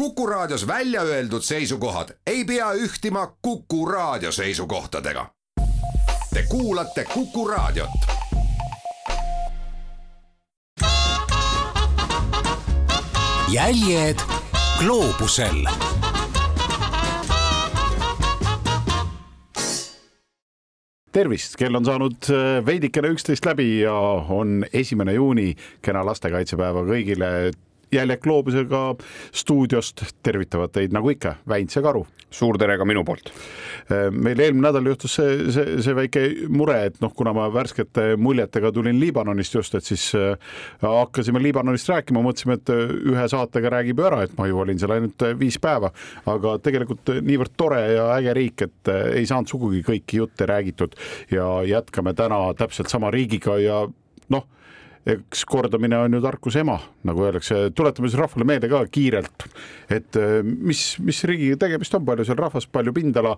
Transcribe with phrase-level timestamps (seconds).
[0.00, 5.26] Kuku Raadios välja öeldud seisukohad ei pea ühtima Kuku Raadio seisukohtadega.
[6.34, 7.90] Te kuulate Kuku Raadiot.
[13.52, 14.16] jäljed
[14.78, 15.64] gloobusel
[21.12, 23.94] tervist, kell on saanud äh, veidikene üksteist läbi ja
[24.28, 27.50] on esimene juuni, kena lastekaitsepäeva kõigile
[27.92, 28.80] jäljed gloobusega
[29.34, 32.06] stuudiost tervitavad teid nagu ikka, Väints ja Karu.
[32.30, 33.32] suur tere ka minu poolt.
[34.14, 38.70] meil eelmine nädal juhtus see, see, see väike mure, et noh, kuna ma värskete muljetega
[38.72, 40.38] tulin Liibanonist just, et siis äh,
[40.84, 44.78] hakkasime Liibanonist rääkima, mõtlesime, et äh, ühe saatega räägib ju ära, et ma ju olin
[44.78, 45.90] seal ainult äh, viis päeva,
[46.30, 50.94] aga tegelikult niivõrd tore ja äge riik, et ei saanud sugugi kõiki jutte räägitud
[51.34, 53.82] ja jätkame täna täpselt sama riigiga ja
[54.30, 54.46] noh
[55.08, 56.76] eks kordamine on ju tarkuse ema,
[57.08, 59.46] nagu öeldakse, tuletame siis rahvale meelde ka kiirelt,
[59.88, 63.32] et äh, mis, mis riigiga tegemist on, palju seal rahvast, palju pindala.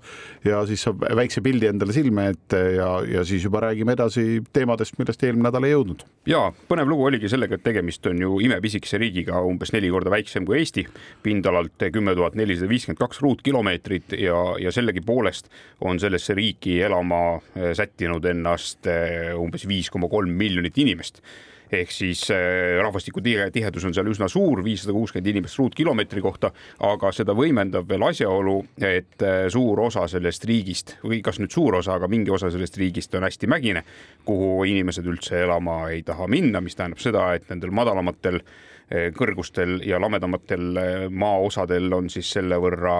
[0.44, 4.98] Ja siis saab väikse pildi endale silme ette ja, ja siis juba räägime edasi teemadest,
[4.98, 6.02] millest eelmine nädal ei jõudnud.
[6.26, 10.46] ja põnev lugu oligi sellega, et tegemist on ju imepisikese riigiga, umbes neli korda väiksem
[10.48, 10.84] kui Eesti,
[11.22, 15.50] pindalalt kümme tuhat nelisada viiskümmend kaks ruutkilomeetrit ja, ja sellegipoolest
[15.86, 21.22] on sellesse riiki elama äh, sättinud ennast äh, umbes viis koma kolm miljonit inimest
[21.72, 26.52] ehk siis äh, rahvastiku tihedus on seal üsna suur, viissada kuuskümmend inimest ruutkilomeetri kohta,
[26.88, 31.80] aga seda võimendab veel asjaolu, et äh, suur osa sellest riigist või kas nüüd suur
[31.80, 33.84] osa, aga mingi osa sellest riigist on hästi mägine,
[34.28, 38.42] kuhu inimesed üldse elama ei taha minna, mis tähendab seda, et nendel madalamatel
[39.16, 42.98] kõrgustel ja lamedamatel maaosadel on siis selle võrra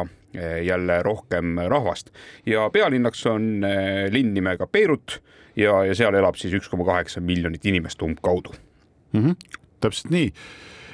[0.64, 2.08] jälle rohkem rahvast
[2.48, 3.66] ja pealinnaks on
[4.14, 5.19] linn nimega Beirut
[5.56, 8.55] ja, ja seal elab siis üks koma kaheksa miljonit inimest umbkaudu
[9.12, 9.20] mm.
[9.20, 9.58] -hmm.
[9.84, 10.33] täpselt nii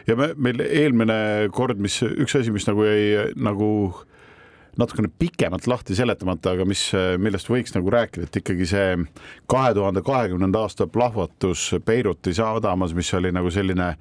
[0.09, 3.71] ja me, meil eelmine kord, mis üks asi, mis nagu jäi nagu
[4.79, 6.85] natukene pikemalt lahti seletamata, aga mis,
[7.19, 8.93] millest võiks nagu rääkida, et ikkagi see
[9.51, 13.95] kahe tuhande kahekümnenda aasta plahvatus Beiruti sadamas, mis oli nagu selline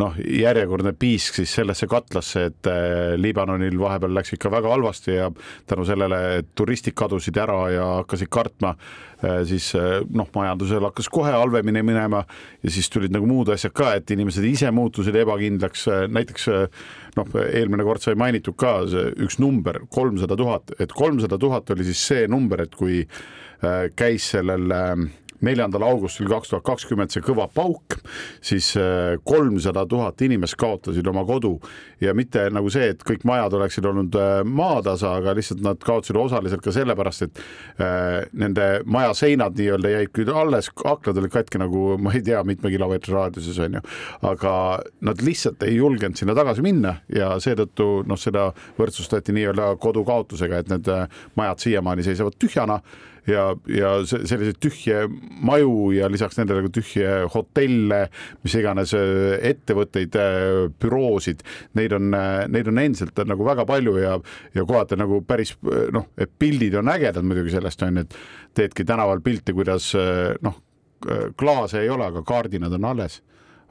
[0.00, 5.28] noh, järjekordne piisk siis sellesse katlasse, et äh, Liibanonil vahepeal läks ikka väga halvasti ja
[5.68, 8.72] tänu sellele turistid kadusid ära ja hakkasid kartma,
[9.20, 12.24] äh, siis äh, noh, majandusel hakkas kohe halvemini minema
[12.62, 16.48] ja siis tulid nagu muud asjad ka, et inimesed ise muutusid ebakindlaks, näiteks
[17.18, 18.78] noh, eelmine kord sai mainitud ka
[19.20, 23.04] üks number, kolmsada tuhat, et kolmsada tuhat oli siis see number, et kui
[23.96, 24.94] käis sellel äh,
[25.46, 27.98] neljandal augustil kaks tuhat kakskümmend see kõva pauk,
[28.44, 31.56] siis äh, kolmsada tuhat inimest kaotasid oma kodu.
[32.02, 36.18] Ja mitte nagu see, et kõik majad oleksid olnud äh, maatasa, aga lihtsalt nad kaotasid
[36.18, 37.42] osaliselt ka sellepärast, et
[37.82, 42.42] äh, nende maja seinad nii-öelda jäid küll alles, aknad olid katki nagu ma ei tea,
[42.46, 43.84] mitme kilomeetri raadiuses on ju,
[44.32, 44.54] aga
[45.06, 50.62] nad lihtsalt ei julgenud sinna tagasi minna ja seetõttu noh, seda võrdsustati nii-öelda kodu kaotusega,
[50.62, 50.90] et need
[51.38, 52.80] majad siiamaani seisavad tühjana
[53.28, 55.04] ja, ja selliseid tühje
[55.44, 58.02] maju ja lisaks nendele ka tühje hotelle,
[58.42, 60.50] mis iganes äh, ettevõtteid, äh,
[60.82, 61.44] büroosid,
[61.78, 64.16] neid on, äh, neid on endiselt nagu väga palju ja,
[64.56, 65.54] ja kohati nagu päris
[65.94, 68.16] noh, et pildid on ägedad muidugi sellest on ju, et
[68.58, 69.92] teedki tänaval pilti, kuidas
[70.44, 70.58] noh,
[71.38, 73.20] klaase ei ole, aga kaardinad on alles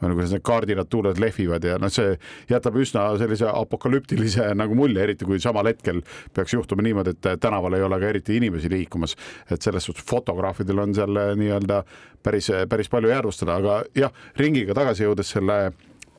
[0.01, 2.15] on kuidas need kardinad tuules lehvivad ja noh, see
[2.49, 6.01] jätab üsna sellise apokalüptilise nagu mulje, eriti kui samal hetkel
[6.35, 9.15] peaks juhtuma niimoodi, et tänaval ei ole ka eriti inimesi liikumas.
[9.51, 11.83] et selles suhtes fotograafidel on seal eh, nii-öelda
[12.23, 15.71] päris, päris palju jäädvustada, aga jah, ringiga tagasi jõudes selle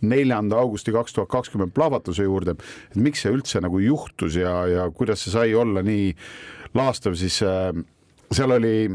[0.02, 2.56] neljanda augusti kaks tuhat kakskümmend plahvatuse juurde,
[2.90, 6.10] et miks see üldse nagu juhtus ja, ja kuidas see sai olla nii
[6.74, 7.70] laastav, siis äh,
[8.32, 8.90] seal oli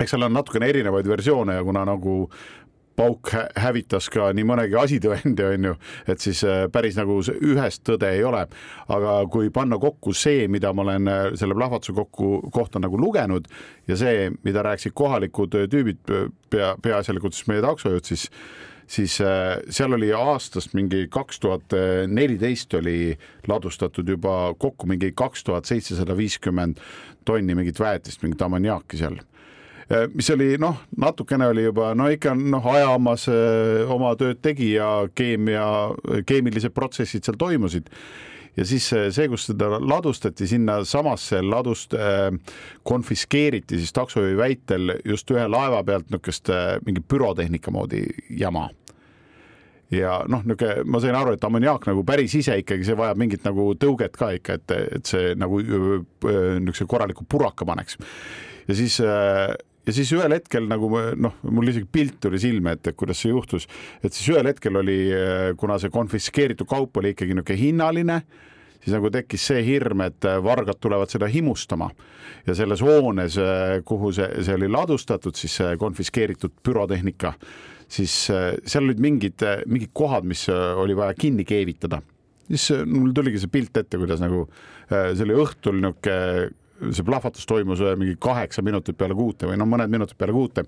[0.00, 2.16] eks seal on natukene erinevaid versioone ja kuna nagu
[2.96, 5.76] pauk hävitas ka nii mõnegi asitõendi, on ju,
[6.10, 8.44] et siis äh, päris nagu ühest tõde ei ole.
[8.92, 13.48] aga kui panna kokku see, mida ma olen äh, selle plahvatuse kokku, kohta nagu lugenud
[13.88, 16.02] ja see, mida rääkisid kohalikud äh, tüübid,
[16.50, 18.28] pea, peaasjalikult siis meie taksojuht, siis
[18.92, 19.14] siis
[19.72, 21.72] seal oli aastast mingi kaks tuhat
[22.12, 23.14] neliteist oli
[23.48, 26.82] ladustatud juba kokku mingi kaks tuhat seitsesada viiskümmend
[27.24, 29.16] tonni mingit väetist, mingit ammoniaaki seal
[30.14, 34.90] mis oli noh, natukene oli juba no ikka noh, ajahammas eh, oma tööd tegi ja
[35.14, 35.64] keemia,
[36.28, 37.90] keemilised protsessid seal toimusid
[38.56, 42.28] ja siis see, kus seda ladustati, sinna samasse ladust äh,
[42.84, 48.68] konfiskeeriti siis taksojuhi väitel just ühe laeva pealt niisugust äh, mingi pürotehnika moodi jama
[49.92, 53.44] ja noh, niisugune, ma sain aru, et ammoniaak nagu päris ise ikkagi, see vajab mingit
[53.48, 57.98] nagu tõuget ka ikka, et, et see nagu niisuguse korraliku puraka paneks.
[58.68, 59.52] ja siis äh,
[59.86, 60.88] ja siis ühel hetkel nagu
[61.18, 63.66] noh, mul isegi pilt tuli silme ette, et kuidas see juhtus,
[64.02, 64.98] et siis ühel hetkel oli,
[65.58, 68.20] kuna see konfiskeeritud kaup oli ikkagi niisugune hinnaline,
[68.82, 71.90] siis nagu tekkis see hirm, et vargad tulevad seda himustama
[72.46, 73.38] ja selles hoones,
[73.88, 77.34] kuhu see, see oli ladustatud, siis konfiskeeritud pürotehnika,
[77.92, 82.02] siis äh, seal olid mingid, mingid kohad, mis äh, oli vaja kinni keevitada.
[82.48, 86.50] siis äh, mul tuligi see pilt ette, kuidas nagu äh, see oli õhtul niisugune
[86.90, 90.64] see plahvatus toimus äh, mingi kaheksa minutit peale kuute või no mõned minutid peale kuute.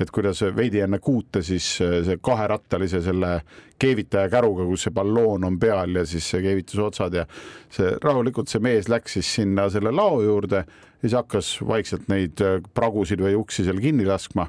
[0.00, 3.40] et kuidas veidi enne kuute siis äh, see kaherattalise selle
[3.78, 7.26] keevitaja käruga, kus see balloon on peal ja siis see keevituse otsad ja
[7.72, 10.64] see rahulikult see mees läks siis sinna selle lao juurde,
[11.02, 14.48] siis hakkas vaikselt neid äh, pragusid või uksi seal kinni laskma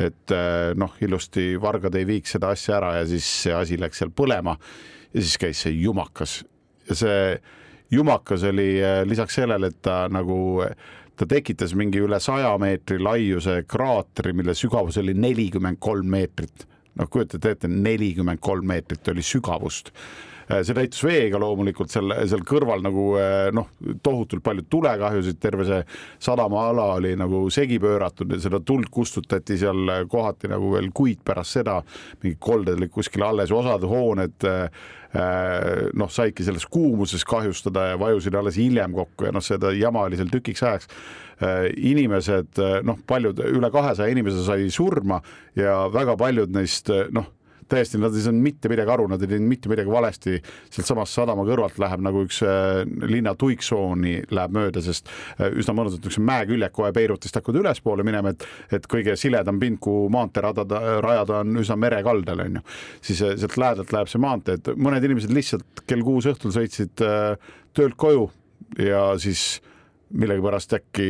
[0.00, 0.32] et
[0.80, 4.54] noh, ilusti vargad ei viiks seda asja ära ja siis see asi läks seal põlema
[5.12, 6.38] ja siis käis see jumakas
[6.88, 7.18] ja see
[7.92, 10.64] jumakas oli äh, lisaks sellele, et ta nagu,
[11.16, 16.68] ta tekitas mingi üle saja meetri laiuse kraatri, mille sügavus oli nelikümmend kolm meetrit.
[16.98, 19.92] noh, kujutate ette, nelikümmend kolm meetrit oli sügavust
[20.60, 23.04] see täitus veega loomulikult seal, seal kõrval nagu
[23.56, 23.68] noh,
[24.04, 25.78] tohutult palju tulekahjusid, terve see
[26.26, 31.58] sadamaala oli nagu segi pööratud ja seda tuld kustutati seal kohati nagu veel kuid pärast
[31.58, 31.78] seda.
[32.22, 34.48] mingid kolded olid kuskil alles, osad hooned
[35.12, 40.16] noh, saidki selles kuumuses kahjustada ja vajusid alles hiljem kokku ja noh, seda jama oli
[40.16, 40.88] seal tükiks ajaks.
[41.76, 45.18] Inimesed, noh, paljud, üle kahesaja inimese sai surma
[45.58, 47.28] ja väga paljud neist noh
[47.72, 50.38] täiesti, nad ei saanud mitte midagi aru, nad ei teinud mitte midagi valesti.
[50.72, 56.02] sealtsamast sadama kõrvalt läheb nagu üks äh, linna tuiksooni läheb mööda, sest äh, üsna mõnusalt
[56.04, 58.46] niisuguse mäeküljed kohe Beirutist hakkavad ülespoole minema, et,
[58.78, 62.66] et kõige siledam pind, kuhu maantee radada, rajada on üsna merekaldal, on ju.
[63.10, 67.00] siis äh, sealt lähedalt läheb see maantee, et mõned inimesed lihtsalt kell kuus õhtul sõitsid
[67.72, 68.28] töölt koju
[68.80, 69.60] ja siis
[70.12, 71.08] millegipärast äkki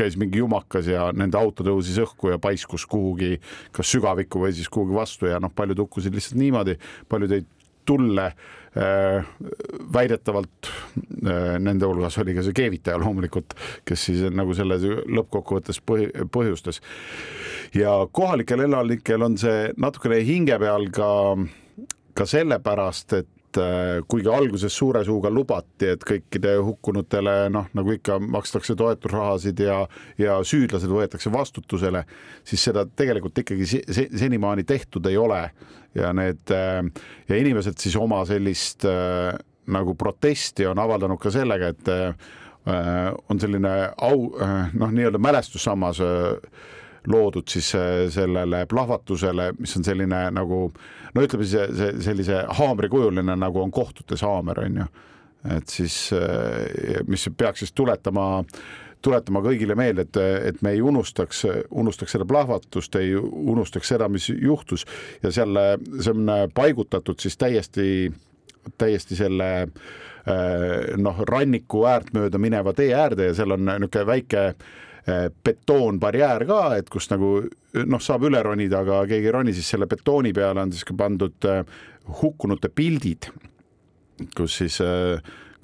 [0.00, 3.36] käis mingi jumakas ja nende auto tõusis õhku ja paiskus kuhugi
[3.76, 7.48] kas sügavikku või siis kuhugi vastu ja noh, paljud hukkusid lihtsalt niimoodi, paljud jäid
[7.90, 9.24] tulle äh,.
[9.92, 10.68] väidetavalt
[11.26, 13.56] äh, nende hulgas oli ka see keevitaja loomulikult,
[13.88, 14.78] kes siis nagu selle
[15.18, 15.80] lõppkokkuvõttes
[16.30, 16.80] põhjustas.
[17.74, 21.10] ja kohalikel elanikel on see natukene hinge peal ka,
[22.14, 28.20] ka sellepärast, et et kuigi alguses suure suuga lubati, et kõikide hukkunutele noh, nagu ikka
[28.22, 29.80] makstakse toetusrahasid ja,
[30.18, 32.04] ja süüdlased võetakse vastutusele,
[32.46, 35.42] siis seda tegelikult ikkagi senimaani tehtud ei ole.
[35.98, 38.86] Ja need ja inimesed siis oma sellist
[39.70, 41.90] nagu protesti on avaldanud ka sellega, et
[43.30, 44.28] on selline au,
[44.78, 45.98] noh, nii-öelda mälestussammas
[47.10, 47.72] loodud siis
[48.14, 50.68] sellele plahvatusele, mis on selline nagu
[51.14, 54.86] no ütleme siis see, sellise haamrikujuline, nagu on kohtutes haamer, on ju.
[55.56, 55.96] et siis,
[57.08, 58.44] mis peaks siis tuletama
[59.00, 60.18] tuletama kõigile meelde, et,
[60.50, 64.84] et me ei unustaks, unustaks seda plahvatust, ei unustaks seda, mis juhtus
[65.22, 65.56] ja seal
[65.96, 68.10] see on paigutatud siis täiesti,
[68.78, 69.50] täiesti selle
[71.00, 74.44] noh, ranniku äärt mööda mineva tee äärde ja seal on niisugune väike
[75.06, 77.38] betoonbarjäär ka, et kus nagu
[77.86, 80.96] noh, saab üle ronida, aga keegi ei roni, siis selle betooni peale on siis ka
[80.98, 81.46] pandud
[82.20, 83.30] hukkunute pildid,
[84.36, 84.80] kus siis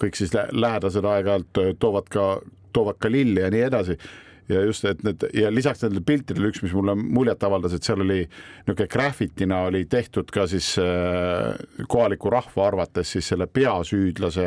[0.01, 2.29] kõik siis lähedased aeg-ajalt toovad ka,
[2.73, 3.99] toovad ka lilli ja nii edasi.
[4.47, 8.05] Ja just, et need ja lisaks nendele piltidele üks, mis mulle muljet avaldas, et seal
[8.05, 11.57] oli niisugune graffitina oli tehtud ka siis äh,
[11.91, 14.47] kohaliku rahva arvates siis selle peasüüdlase,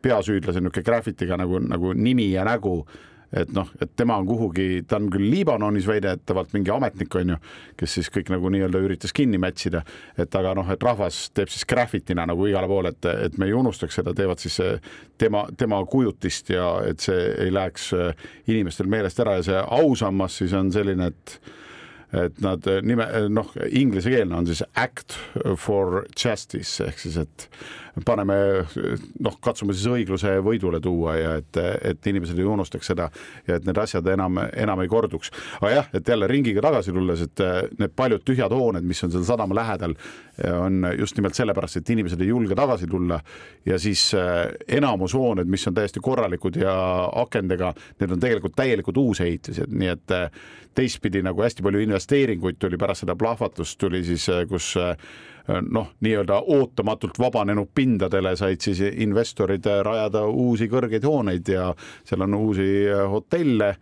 [0.00, 2.78] peasüüdlase niisugune graffitiga nagu, nagu nimi ja nägu
[3.32, 7.38] et noh, et tema on kuhugi, ta on küll Liibanonis väidetavalt mingi ametnik, on ju,
[7.80, 9.82] kes siis kõik nagu nii-öelda üritas kinni mätsida,
[10.18, 13.56] et aga noh, et rahvas teeb siis graffitina nagu igale poole, et, et me ei
[13.56, 14.60] unustaks seda, teevad siis
[15.18, 17.92] tema, tema kujutist ja et see ei läheks
[18.46, 21.38] inimestel meelest ära ja see ausammas siis on selline, et
[22.14, 23.04] et nad nime,
[23.34, 25.16] noh, inglisekeelne on siis act
[25.58, 27.48] for justice ehk siis, et
[28.04, 28.34] paneme
[29.24, 31.58] noh, katsume siis õigluse võidule tuua ja et,
[31.92, 33.08] et inimesed ei unustaks seda
[33.46, 35.30] ja et need asjad enam, enam ei korduks.
[35.60, 37.44] aga jah, et jälle ringiga tagasi tulles, et
[37.80, 39.96] need paljud tühjad hooned, mis on seal sadama lähedal,
[40.52, 43.20] on just nimelt sellepärast, et inimesed ei julge tagasi tulla
[43.66, 44.10] ja siis
[44.68, 46.76] enamus hooned, mis on täiesti korralikud ja
[47.22, 50.16] akendega, need on tegelikult täielikud uusehitised, nii et
[50.76, 54.74] teistpidi nagu hästi palju investeeringuid tuli pärast seda plahvatust tuli siis, kus
[55.46, 61.70] noh, nii-öelda ootamatult vabanenud pindadele said siis investorid rajada uusi kõrgeid hooneid ja
[62.04, 62.66] seal on uusi
[63.10, 63.76] hotelle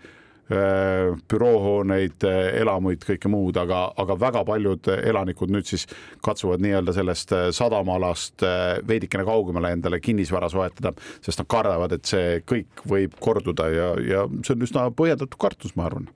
[0.44, 2.24] büroohooneid,
[2.60, 5.86] elamuid, kõike muud, aga, aga väga paljud elanikud nüüd siis
[6.24, 8.44] katsuvad nii-öelda sellest sadamaalast
[8.86, 10.92] veidikene kaugemale endale kinnisvara soetada,
[11.24, 15.72] sest nad kardavad, et see kõik võib korduda ja, ja see on üsna põhjendatud kartus,
[15.80, 16.10] ma arvan.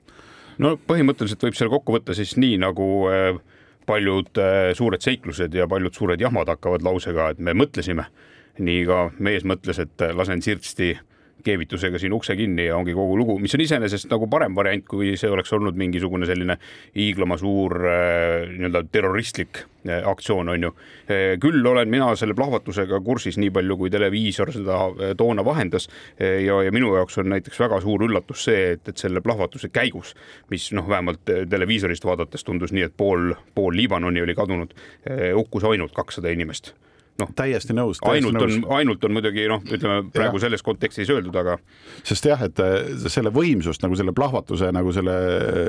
[0.61, 3.39] No põhimõtteliselt võib selle kokku võtta siis nii nagu äh,
[3.89, 8.09] paljud äh, suured seiklused ja paljud suured jahmad hakkavad lausega, et me mõtlesime.
[8.59, 10.97] nii ka mees mõtles, et äh, lasen sirtsti
[11.45, 15.15] keevitusega siin ukse kinni ja ongi kogu lugu, mis on iseenesest nagu parem variant, kui
[15.21, 16.59] see oleks olnud mingisugune selline
[16.97, 20.73] hiiglama suur äh, nii-öelda terroristlik äh, aktsioon, on ju.
[21.07, 24.81] Äh, küll olen mina selle plahvatusega kursis nii palju, kui televiisor seda
[25.19, 29.23] toona vahendas ja, ja minu jaoks on näiteks väga suur üllatus see, et, et selle
[29.25, 30.15] plahvatuse käigus,
[30.51, 34.75] mis noh, vähemalt televiisorist vaadates tundus nii, et pool, pool Liibanoni oli kadunud,
[35.37, 36.75] hukkus ainult kakssada inimest
[37.19, 38.01] noh, täiesti nõus.
[38.07, 38.57] ainult nõus.
[38.61, 40.45] on, ainult on muidugi noh, ütleme praegu ja.
[40.47, 41.59] selles kontekstis öeldud, aga.
[42.07, 45.15] sest jah, et äh, selle võimsust nagu selle plahvatuse nagu selle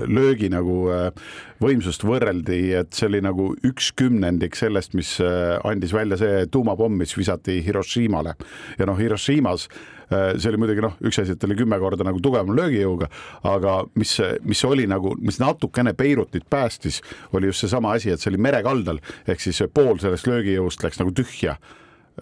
[0.07, 1.29] löögi nagu äh,
[1.63, 6.99] võimsust võrreldi, et see oli nagu üks kümnendik sellest, mis äh, andis välja see tuumapomm,
[7.01, 8.35] mis visati Hiroshimale
[8.79, 12.21] ja noh, Hiroshimas Äh, see oli muidugi noh, üks asi, et oli kümme korda nagu
[12.23, 13.09] tugevama löögijõuga,
[13.49, 14.15] aga mis,
[14.47, 17.01] mis oli nagu, mis natukene Beirutit päästis,
[17.37, 21.13] oli just seesama asi, et see oli merekaldal, ehk siis pool sellest löögijõust läks nagu
[21.15, 21.59] tühja.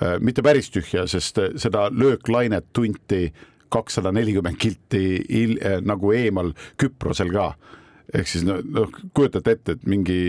[0.01, 3.31] Äh, mitte päris tühja, sest seda lööklainet tunti
[3.71, 7.53] kakssada nelikümmend kilti il, äh, nagu eemal Küprosel ka
[8.15, 10.19] ehk siis noh no, kujutate ette, et mingi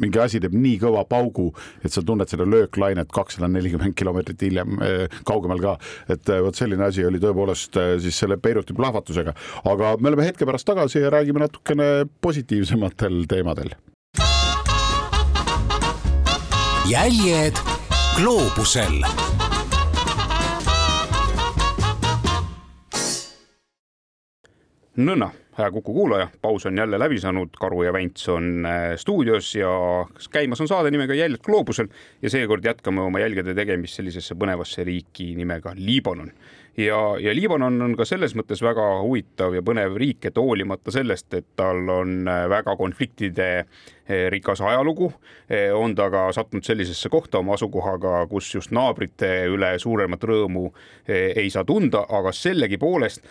[0.00, 1.50] mingi asi teeb nii kõva paugu,
[1.84, 5.76] et sa tunned seda lööklainet kakssada nelikümmend kilomeetrit hiljem eh, kaugemal ka.
[6.08, 9.34] et eh, vot selline asi oli tõepoolest eh, siis selle Beiruti plahvatusega,
[9.70, 13.74] aga me oleme hetke pärast tagasi ja räägime natukene positiivsematel teemadel.
[16.90, 17.58] jäljed
[18.16, 19.04] gloobusel
[24.98, 25.30] nõnna
[25.60, 29.70] hea Kuku kuulaja, paus on jälle läbi saanud, Karu ja Vents on äh, stuudios ja
[30.32, 31.88] käimas on saade nimega Jäljed gloobusel
[32.22, 36.32] ja seekord jätkame oma jälgede tegemist sellisesse põnevasse riiki nimega Liibanon
[36.76, 41.32] ja, ja Liibanon on ka selles mõttes väga huvitav ja põnev riik, et hoolimata sellest,
[41.34, 45.10] et tal on äh, väga konfliktide äh, rikas ajalugu,
[45.50, 50.68] äh, on ta ka sattunud sellisesse kohta oma asukohaga, kus just naabrite üle suuremat rõõmu
[51.10, 53.24] ei saa tunda, aga sellegipoolest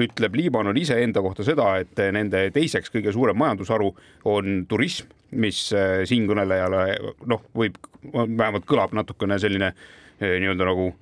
[0.00, 3.90] ütleb Liibanon iseenda kohta seda, et nende teiseks kõige suurem majandusharu
[4.30, 5.58] on turism, mis
[6.06, 6.84] siinkõnelejale
[7.26, 7.80] noh, võib,
[8.14, 9.72] vähemalt kõlab natukene selline
[10.20, 10.92] nii-öelda nagu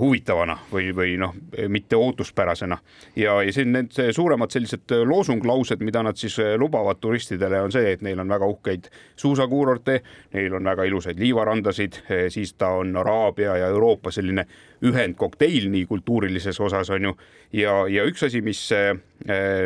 [0.00, 1.34] huvitavana või, või noh,
[1.68, 2.78] mitte ootuspärasena.
[3.16, 8.02] ja, ja siin need suuremad sellised loosunklaused, mida nad siis lubavad turistidele, on see, et
[8.02, 10.00] neil on väga uhkeid suusakuurorte,
[10.34, 14.46] neil on väga ilusaid liivarandasid, siis ta on Araabia ja Euroopa selline
[14.82, 17.16] ühendkokteil nii kultuurilises osas on ju.
[17.52, 18.66] ja, ja üks asi, mis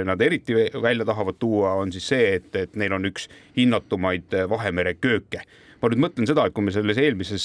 [0.05, 4.99] nad eriti välja tahavad tuua, on siis see, et, et neil on üks hinnatumaid Vahemere
[5.01, 5.47] kööke
[5.85, 7.45] ma nüüd mõtlen seda, et kui me selles eelmises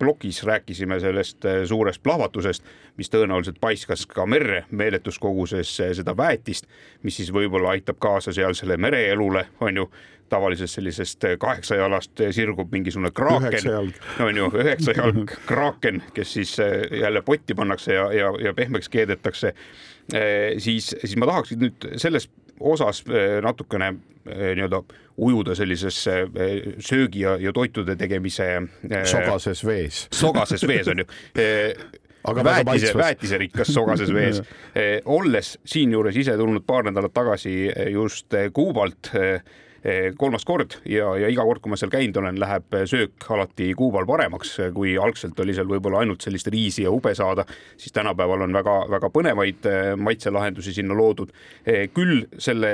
[0.00, 2.64] plokis äh, rääkisime sellest äh, suurest plahvatusest,
[2.96, 6.68] mis tõenäoliselt paiskas ka merre meeletus koguses äh, seda väetist,
[7.04, 9.88] mis siis võib-olla aitab kaasa sealsele mereelule, on ju
[10.32, 13.92] tavalisest sellisest kaheksajalast sirgub mingisugune kraaken,
[14.24, 16.54] on ju, üheksa jalg kraaken, kes siis
[16.88, 19.52] jälle potti pannakse ja, ja, ja pehmeks keedetakse.
[20.58, 22.30] siis, siis ma tahaks nüüd selles
[22.60, 23.04] osas
[23.42, 23.94] natukene
[24.24, 24.82] nii-öelda
[25.16, 28.48] ujuda sellisesse eh, söögi ja, ja toitude tegemise.
[28.90, 30.06] Eh, sogases vees.
[30.12, 31.06] sogases vees on ju
[31.42, 31.74] eh,
[32.24, 34.40] aga väetise, väetiserikas sogases vees
[35.04, 39.40] olles siinjuures ise tulnud paar nädalat tagasi just Kuubalt Eh,
[40.16, 44.06] kolmas kord ja, ja iga kord, kui ma seal käinud olen, läheb söök alati Kuubal
[44.08, 47.44] paremaks, kui algselt oli seal võib-olla ainult sellist riisi ja ube saada,
[47.76, 51.34] siis tänapäeval on väga-väga põnevaid eh, maitselahendusi sinna loodud.
[51.66, 52.72] Eh, küll selle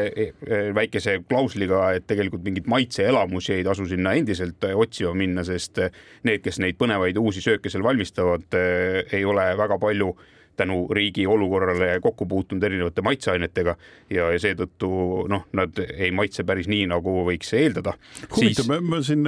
[0.75, 5.83] väikese klausliga, et tegelikult mingeid maitseelamusi ei tasu sinna endiselt otsima minna, sest
[6.26, 10.14] need, kes neid põnevaid uusi sööke seal valmistavad, ei ole väga palju
[10.61, 13.76] tänu riigi olukorrale kokku puutunud erinevate maitseainetega
[14.11, 14.90] ja, ja seetõttu
[15.31, 17.97] noh, nad ei maitse päris nii, nagu võiks eeldada.
[18.37, 19.26] huvitav siis..., ma siin,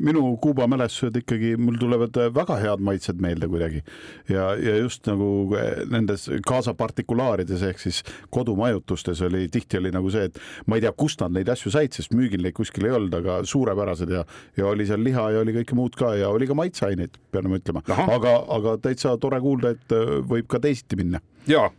[0.00, 3.82] minu Kuuba mälestused ikkagi, mul tulevad väga head maitsed meelde kuidagi.
[4.30, 5.28] Ja, ja just nagu
[5.90, 8.02] nendes kaasa partikulaarides ehk siis
[8.32, 11.94] kodumajutustes oli tihti oli nagu see, et ma ei tea, kust nad neid asju said,
[11.96, 14.24] sest müügil neid kuskil ei olnud, aga suurepärased ja,
[14.58, 17.60] ja oli seal liha ja oli kõike muud ka ja oli ka maitseaineid, pean ma
[17.60, 19.96] ütlema, aga, aga täitsa tore kuulda, et
[20.30, 21.70] või võib ka teisiti minna ja,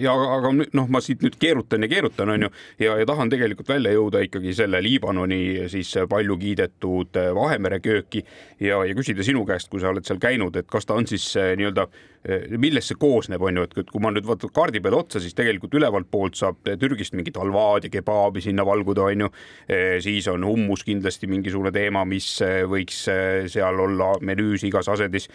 [0.00, 2.50] ja aga noh, ma siit nüüd keerutan ja keerutan, on ju,
[2.82, 8.22] ja, ja tahan tegelikult välja jõuda ikkagi selle Liibanoni siis palju kiidetud Vahemere kööki
[8.60, 11.26] ja, ja küsida sinu käest, kui sa oled seal käinud, et kas ta on siis
[11.40, 11.86] eh, nii-öelda,
[12.24, 15.36] eh, millest see koosneb, on ju, et kui ma nüüd vaatan kaardi peale otsa, siis
[15.38, 19.32] tegelikult ülevalt poolt saab Türgist mingit halvaad ja kebaabi sinna valguda, on ju.
[19.68, 22.32] Eh, siis on hummus kindlasti mingisugune teema, mis
[22.70, 23.04] võiks
[23.52, 25.28] seal olla menüüs igas asendis.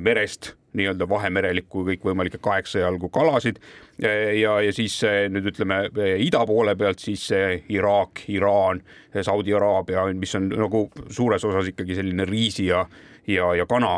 [0.00, 3.58] merest nii-öelda vahemerelikku kõikvõimalikke kaheksa jalgu kalasid
[4.02, 5.00] ja, ja siis
[5.32, 5.82] nüüd ütleme
[6.22, 7.26] ida poole pealt siis
[7.68, 8.82] Iraak, Iraan,
[9.22, 12.84] Saudi Araabia, mis on nagu suures osas ikkagi selline riisi ja,
[13.26, 13.96] ja, ja kana,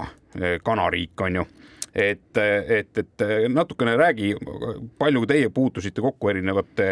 [0.65, 1.49] kanariik on ju
[1.95, 2.39] et,
[2.69, 4.33] et, et natukene räägi,
[4.99, 6.89] palju teie puutusite kokku erinevate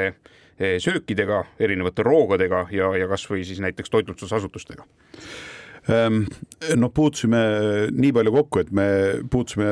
[0.61, 4.85] söökidega, erinevate roogadega ja, ja kasvõi siis näiteks toitlustusasutustega?
[5.89, 6.25] Ehm,
[6.77, 7.41] no puutusime
[7.93, 8.87] nii palju kokku, et me
[9.31, 9.71] puutusime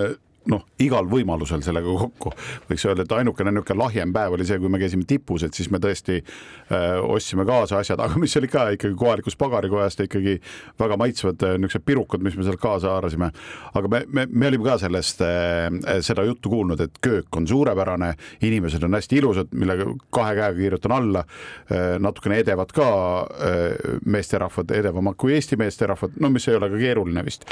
[0.48, 2.32] noh, igal võimalusel sellega kokku.
[2.70, 5.68] võiks öelda, et ainukene niisugune lahjem päev oli see, kui me käisime tipus, et siis
[5.72, 10.38] me tõesti äh, ostsime kaasa asjad, aga mis oli ka ikkagi kohalikust pagarikojast ikkagi
[10.80, 13.30] väga maitsvad äh, niisugused pirukad, mis me sealt kaasa haarasime.
[13.74, 18.14] aga me, me, me olime ka sellest äh, seda juttu kuulnud, et köök on suurepärane,
[18.48, 21.98] inimesed on hästi ilusad, millega kahe käega kirjutan alla äh,.
[21.98, 22.88] natukene edevad ka
[23.20, 27.44] äh, meesterahvad, edevamad kui Eesti meesterahvad, no mis ei ole ka keeruline vist.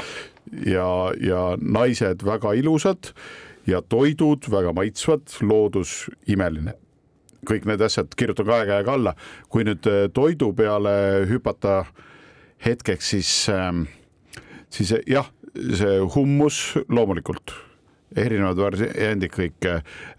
[0.65, 0.87] ja,
[1.21, 3.13] ja naised väga ilusad ilusad
[3.67, 6.73] ja toidud väga maitsvad, loodus imeline.
[7.47, 9.13] kõik need asjad kirjutan kahe käega alla.
[9.49, 11.85] kui nüüd äh, toidu peale hüpata
[12.65, 13.85] hetkeks, siis, ähm,
[14.69, 17.53] siis äh, jah, see hummus loomulikult,
[18.15, 19.67] erinevad variandid kõik,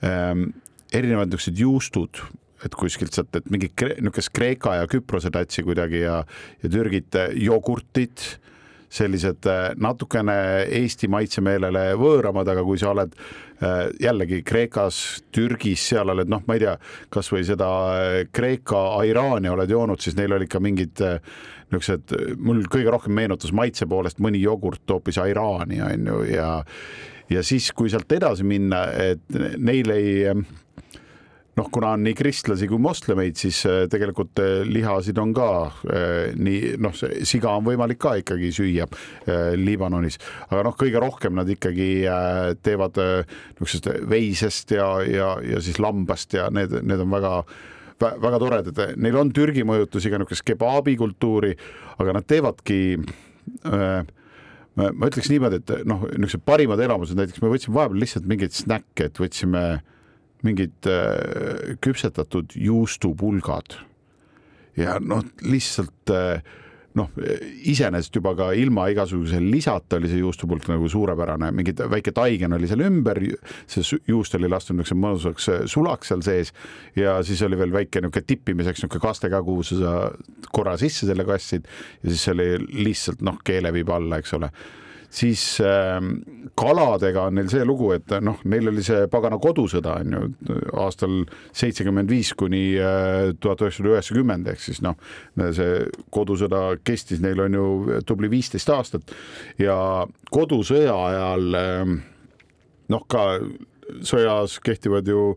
[0.02, 0.52] ähm,
[0.92, 2.22] erinevad niisugused juustud
[2.64, 6.24] et kuskilt sealt, et mingit niisugust Kreeka ja Küprose tatsi kuidagi ja,
[6.62, 8.38] ja Türgit äh, jogurtid
[8.88, 10.38] sellised äh, natukene
[10.80, 15.00] Eesti maitsemeelele võõramad, aga kui sa oled äh, jällegi Kreekas,
[15.34, 16.74] Türgis, seal oled noh, ma ei tea,
[17.12, 21.04] kasvõi seda äh, Kreeka airaani oled joonud, siis neil olid ka mingid
[21.68, 26.48] niisugused, mul kõige rohkem meenutas maitse poolest mõni jogurt hoopis airaani on ju ja
[27.28, 30.14] ja siis, kui sealt edasi minna, et neil ei
[31.58, 36.34] noh, kuna on nii kristlasi kui moslemeid, siis äh, tegelikult äh, lihasid on ka äh,
[36.38, 38.86] nii noh, siga on võimalik ka ikkagi süüa
[39.58, 41.88] Liibanonis, aga noh, kõige rohkem nad ikkagi
[42.64, 47.34] teevad niisugusest veisest ja, ja, ja siis lambast ja need, need on väga
[47.98, 51.50] väga toredad, neil on Türgi mõjutusi ka niisugust kebaabi kultuuri,
[51.98, 52.80] aga nad teevadki
[53.66, 54.00] äh,
[54.78, 59.08] ma ütleks niimoodi, et noh, niisugused parimad elamused, näiteks me võtsime vahepeal lihtsalt mingeid snäkke,
[59.10, 59.86] et võtsime äh,
[60.46, 63.80] mingid äh, küpsetatud juustupulgad.
[64.78, 66.42] Ja noh, lihtsalt äh,
[66.98, 67.10] noh,
[67.68, 72.70] iseenesest juba ka ilma igasuguse lisata oli see juustupulk nagu suurepärane, mingi väike taigen oli
[72.70, 73.20] seal ümber,
[73.70, 76.54] see juust oli lastud niisuguse mõnusaks äh, sulaks seal sees
[76.98, 79.94] ja siis oli veel väike niisugune tippimiseks niisugune kaste ka, kuhu sa
[80.54, 81.68] korra sisse selle kastsid
[82.02, 82.50] ja siis oli
[82.84, 84.52] lihtsalt noh, keeleviib alla, eks ole
[85.10, 85.98] siis äh,
[86.58, 91.22] kaladega on neil see lugu, et noh, neil oli see pagana kodusõda on ju aastal
[91.56, 94.98] seitsekümmend viis kuni äh, tuhat üheksasada üheksakümmend ehk siis noh,
[95.56, 99.16] see kodusõda kestis neil on ju tubli viisteist aastat.
[99.60, 99.78] Ja
[100.34, 101.96] kodusõja ajal äh,
[102.92, 103.30] noh, ka
[104.04, 105.32] sõjas kehtivad ju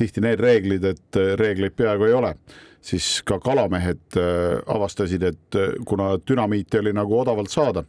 [0.00, 2.34] tihti need reeglid, et reegleid peaaegu ei ole.
[2.80, 7.84] Siis ka kalamehed äh, avastasid, et äh, kuna dünamiiti oli nagu odavalt saada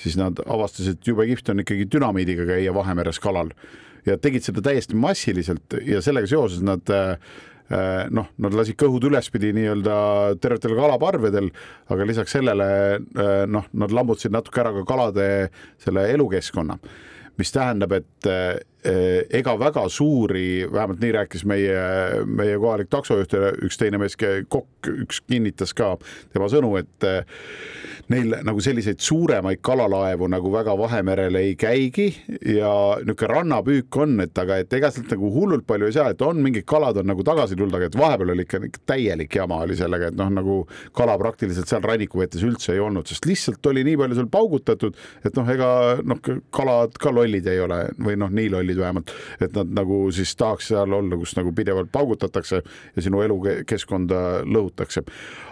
[0.00, 3.52] siis nad avastasid, et jube kihvt on ikkagi dünamiidiga käia Vahemeres kalal.
[4.06, 7.16] Ja tegid seda täiesti massiliselt ja sellega seoses nad äh,
[7.74, 9.96] äh, noh, nad lasid kõhud ülespidi nii-öelda
[10.42, 11.50] tervetel kalaparvedel,
[11.90, 15.28] aga lisaks sellele äh, noh, nad lammutasid natuke ära ka kalade
[15.82, 16.78] selle elukeskkonna,
[17.40, 18.30] mis tähendab, et
[18.86, 21.80] ega väga suuri, vähemalt nii rääkis meie,
[22.26, 25.94] meie kohalik taksojuht ja üks teine mees, kokk, üks kinnitas ka
[26.34, 27.08] tema sõnu, et
[28.12, 32.08] neil nagu selliseid suuremaid kalalaevu nagu väga Vahemerel ei käigi
[32.54, 32.70] ja
[33.00, 36.38] niisugune rannapüük on, et aga et ega sealt nagu hullult palju ei saa, et on
[36.42, 40.12] mingid kalad on nagu tagasi tulnud, aga et vahepeal oli ikka täielik jama oli sellega,
[40.12, 40.58] et noh, nagu
[40.96, 45.40] kala praktiliselt seal rannikuvetes üldse ei olnud, sest lihtsalt oli nii palju seal paugutatud, et
[45.40, 45.70] noh, ega
[46.06, 46.22] noh,
[46.54, 49.10] kalad ka lollid ei ole või noh, nii lollid vähemalt,
[49.40, 55.02] et nad nagu siis tahaks seal olla, kus nagu pidevalt paugutatakse ja sinu elukeskkonda lõhutakse.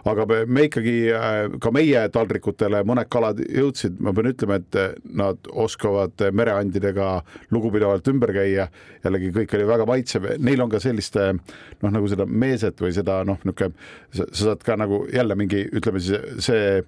[0.05, 4.59] aga me, me ikkagi, äh, ka meie taldrik taldrikutele mõned kalad jõudsid, ma pean ütlema,
[4.59, 8.69] et nad oskavad mereandidega lugupidavalt ümber käia.
[9.05, 13.23] jällegi kõik oli väga maitsev, neil on ka sellist noh, nagu seda meeset või seda
[13.25, 13.75] noh, niisugune
[14.13, 16.83] sa saad ka nagu jälle mingi, ütleme siis see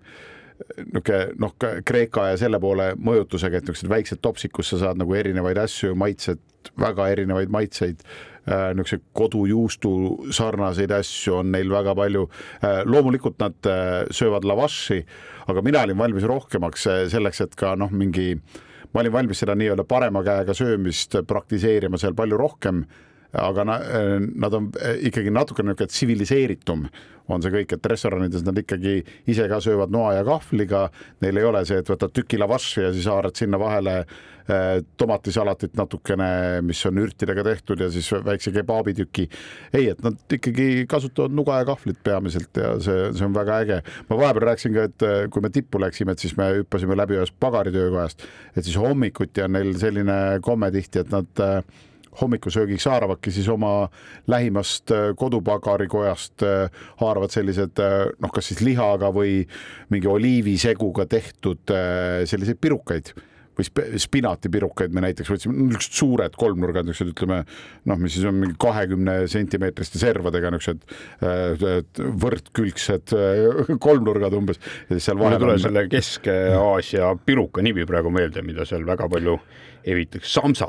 [0.78, 1.52] niisugune noh,
[1.86, 5.94] Kreeka ja selle poole mõjutusega, et niisugused väiksed topsid, kus sa saad nagu erinevaid asju,
[5.98, 6.42] maitset,
[6.80, 8.02] väga erinevaid maitseid
[8.46, 9.90] Äh, niisuguseid kodujuustu
[10.30, 12.28] sarnaseid asju on neil väga palju.
[12.62, 15.00] Äh, loomulikult nad äh, söövad lavaši,
[15.50, 18.36] aga mina olin valmis rohkemaks selleks, et ka noh, mingi
[18.94, 22.84] ma olin valmis seda nii-öelda parema käega söömist praktiseerima seal palju rohkem
[23.36, 23.80] aga na,
[24.34, 24.70] nad on
[25.04, 26.86] ikkagi natukene niisugune tsiviliseeritum
[27.32, 30.86] on see kõik, et restoranides nad ikkagi ise ka söövad noa ja kahvliga,
[31.24, 34.66] neil ei ole see, et võtad tüki lavaši ja siis haarad sinna vahele eh,
[35.00, 36.28] tomatisalatit natukene,
[36.66, 39.26] mis on ürtidega tehtud ja siis väikse kebaabitüki.
[39.72, 43.80] ei, et nad ikkagi kasutavad nuga ja kahvlit peamiselt ja see, see on väga äge.
[44.10, 47.34] ma vahepeal rääkisin ka, et kui me tippu läksime, et siis me hüppasime läbi ühest
[47.42, 48.22] pagaritöökojast,
[48.54, 51.60] et siis hommikuti on neil selline komme tihti, et nad äh,
[52.20, 53.88] hommikusöögiks haaravadki siis oma
[54.26, 59.44] lähimast äh, kodupagarikojast, äh, haaravad sellised äh, noh, kas siis lihaga või
[59.92, 61.74] mingi oliiviseguga tehtud
[62.26, 63.12] selliseid pirukaid
[63.56, 67.38] või spinatipirukaid me näiteks võtsime, niisugused suured kolmnurgad, niisugused ütleme
[67.88, 73.14] noh, mis siis on mingi kahekümne sentimeetriste servadega niisugused võrdkülgsed
[73.86, 74.60] kolmnurgad umbes.
[74.90, 79.38] mul ei tule selle Kesk-Aasia piruka nimi praegu meelde, mida seal väga palju
[79.86, 80.68] evitakse, samsa.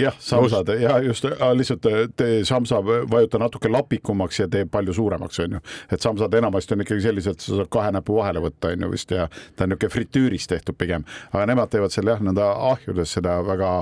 [0.00, 5.56] jah, samsad ja just lihtsalt tee samsa, vajuta natuke lapikumaks ja tee palju suuremaks, on
[5.56, 5.60] ju.
[5.92, 9.14] et samsad enamasti on ikkagi sellised, sa saad kahe näpu vahele võtta, on ju vist
[9.14, 13.38] ja ta on niisugune fritüüris tehtud pigem, aga nemad teevad selle jah, nõnda ahjudes seda
[13.46, 13.72] väga,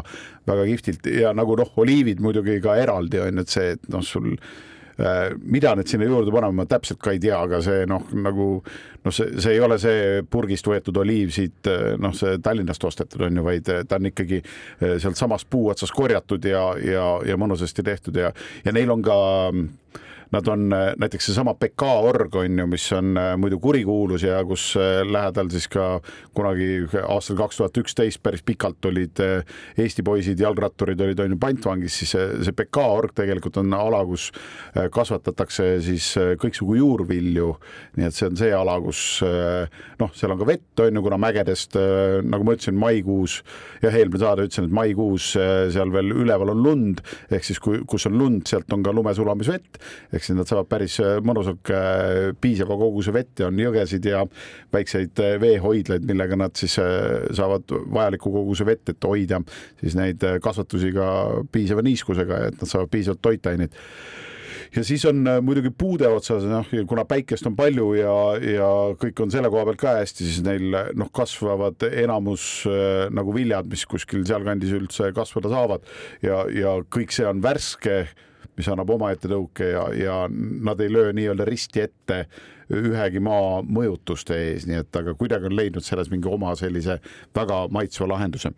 [0.46, 4.06] väga kihvtilt ja nagu noh, oliivid muidugi ka eraldi on ju, et see, et noh,
[4.06, 8.06] sul Äh, mida nüüd sinna juurde panema, ma täpselt ka ei tea, aga see noh,
[8.16, 12.84] nagu noh, see, see ei ole see purgist võetud oliiv siit äh, noh, see Tallinnast
[12.88, 14.40] ostetud on ju, vaid äh, ta on ikkagi
[14.80, 18.32] sealtsamast puu otsast korjatud ja, ja, ja mõnusasti tehtud ja,
[18.64, 19.16] ja neil on ka
[20.32, 24.40] Nad on äh, näiteks seesama PK org on ju, mis on äh, muidu kurikuulus ja
[24.44, 26.00] kus äh, lähedal siis ka
[26.34, 29.22] kunagi aastal kaks tuhat üksteist päris pikalt olid
[29.78, 34.02] Eesti poisid, jalgratturid olid on ju pantvangis, siis see, see PK org tegelikult on ala,
[34.08, 34.28] kus
[34.92, 36.08] kasvatatakse siis
[36.42, 37.52] kõiksugu juurvilju.
[37.96, 41.20] nii et see on see ala, kus noh, seal on ka vett on ju, kuna
[41.22, 41.78] mägedest
[42.26, 43.38] nagu ma ütlesin, maikuus
[43.84, 48.08] jah, eelmine saade ütlesin, et maikuus seal veel üleval on lund ehk siis kui, kus
[48.10, 49.80] on lund, sealt on ka lumesulamisvett
[50.16, 54.24] ehk siis nad saavad päris äh, mõnusalt äh, piisava koguse vett ja on jõgesid ja
[54.74, 59.40] väikseid äh, veehoidlaid, millega nad siis saavad vajaliku koguse vett, et hoida
[59.80, 61.08] siis neid kasvatusi ka
[61.52, 63.76] piisava niiskusega, et nad saavad piisavalt toitaineid
[64.76, 68.68] ja siis on muidugi puude otsas, noh, kuna päikest on palju ja, ja
[69.00, 73.68] kõik on selle koha pealt ka hästi, siis neil noh, kasvavad enamus äh, nagu viljad,
[73.70, 75.86] mis kuskil sealkandis üldse kasvada saavad.
[76.24, 78.06] Ja, ja kõik see on värske
[78.56, 82.24] mis annab omaette tõuke ja, ja nad ei löö nii-öelda risti ette
[82.72, 86.98] ühegi maa mõjutuste ees, nii et aga kuidagi on leidnud selles mingi oma sellise
[87.36, 88.52] väga maitsva lahenduse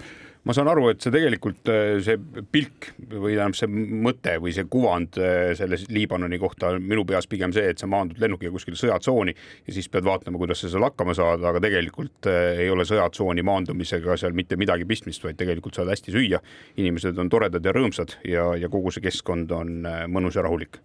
[0.47, 2.17] ma saan aru, et see tegelikult äh, see
[2.53, 7.29] pilk või tähendab see mõte või see kuvand äh, selle Liibanoni kohta on minu peas
[7.31, 10.87] pigem see, et sa maandud lennukiga kuskile sõjatsooni ja siis pead vaatama, kuidas sa seal
[10.87, 15.79] hakkama saad, aga tegelikult äh, ei ole sõjatsooni maandumisega seal mitte midagi pistmist, vaid tegelikult
[15.79, 16.43] saad hästi süüa.
[16.79, 20.81] inimesed on toredad ja rõõmsad ja, ja kogu see keskkond on mõnus ja rahulik.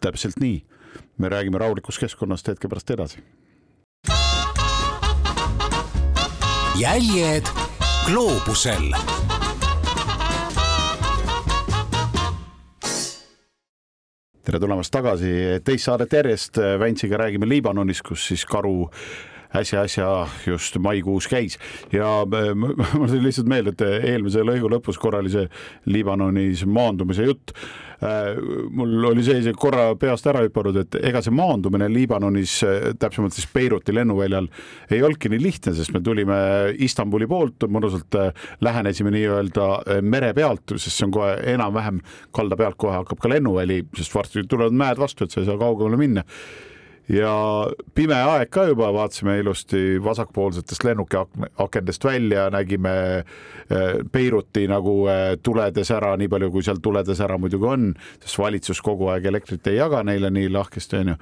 [0.00, 0.62] täpselt nii,
[1.18, 3.22] me räägime rahulikust keskkonnast hetke pärast edasi.
[6.74, 7.63] jäljed
[8.06, 8.92] gloobusel.
[14.44, 15.30] tere tulemast tagasi,
[15.64, 18.90] teist saadet järjest Väntsiga räägime Liibanonis, kus siis karu
[19.54, 20.10] äsja-äsja
[20.46, 21.58] just maikuus käis.
[21.92, 22.22] Ja
[22.60, 25.48] mul tuli lihtsalt meelde, et eelmise lõigu lõpus korra oli see
[25.90, 27.54] Liibanonis maandumise jutt
[28.04, 28.36] Äh,
[28.70, 33.36] mul oli see isegi korra peast ära hüpanud, et ega see maandumine Liibanonis, äh, täpsemalt
[33.36, 34.48] siis Beiruti lennuväljal
[34.92, 36.36] ei olnudki nii lihtne, sest me tulime
[36.84, 42.02] Istanbuli poolt, mõnusalt äh, lähenesime nii-öelda mere pealt, sest see on kohe enam-vähem
[42.34, 45.60] kalda pealt kohe hakkab ka lennuväli, sest varsti tulevad mäed vastu, et sa ei saa
[45.60, 46.26] kaugemale minna
[47.08, 47.32] ja
[47.94, 55.90] pime aeg ka juba, vaatasime ilusti vasakpoolsetest lennukiakendest välja, nägime eh, Beiruti nagu eh, tuledes
[55.94, 59.78] ära, nii palju kui seal tuledes ära muidugi on, sest valitsus kogu aeg elektrit ei
[59.82, 61.20] jaga neile nii lahkesti, onju.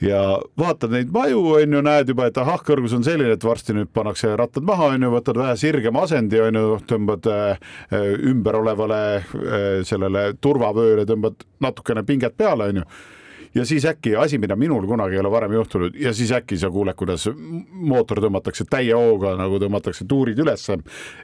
[0.00, 0.20] Ja
[0.56, 3.90] vaatad neid maju, on ju, näed juba, et ahah, kõrgus on selline, et varsti nüüd
[3.92, 7.74] pannakse rattad maha, on ju, võtad vähe sirgema asendi, on ju, tõmbad äh,
[8.30, 12.86] ümber olevale äh, sellele turvavööle, tõmbad natukene pinget peale, on ju
[13.54, 16.70] ja siis äkki asi, mida minul kunagi ei ole varem juhtunud ja siis äkki sa
[16.70, 17.26] kuuled, kuidas
[17.70, 20.78] mootor tõmmatakse täie hooga, nagu tõmmatakse tuurid ülesse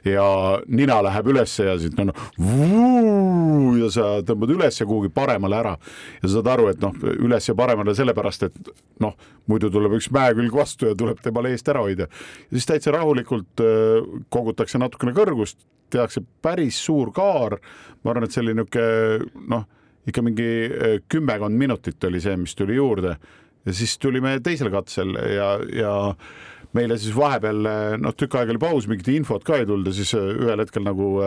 [0.05, 0.25] ja
[0.67, 5.77] nina läheb ülesse ja siis no, no ja sa tõmbad üles ja kuhugi paremale ära
[5.77, 9.15] ja sa saad aru, et noh, üles ja paremale sellepärast, et noh,
[9.47, 12.09] muidu tuleb üks mäekülg vastu ja tuleb temal eest ära hoida.
[12.49, 15.63] ja siis täitsa rahulikult äh, kogutakse natukene kõrgust,
[15.93, 17.59] tehakse päris suur kaar.
[18.03, 19.67] ma arvan, et see oli niisugune noh
[20.07, 23.17] ikka mingi eh, kümmekond minutit oli see, mis tuli juurde.
[23.67, 25.93] Ja siis tulime teisel katsel ja, ja
[26.77, 27.67] meile siis vahepeal
[27.99, 30.85] noh, tükk aega oli paus, mingit infot ka ei tulnud ja siis eh, ühel hetkel
[30.87, 31.17] nagu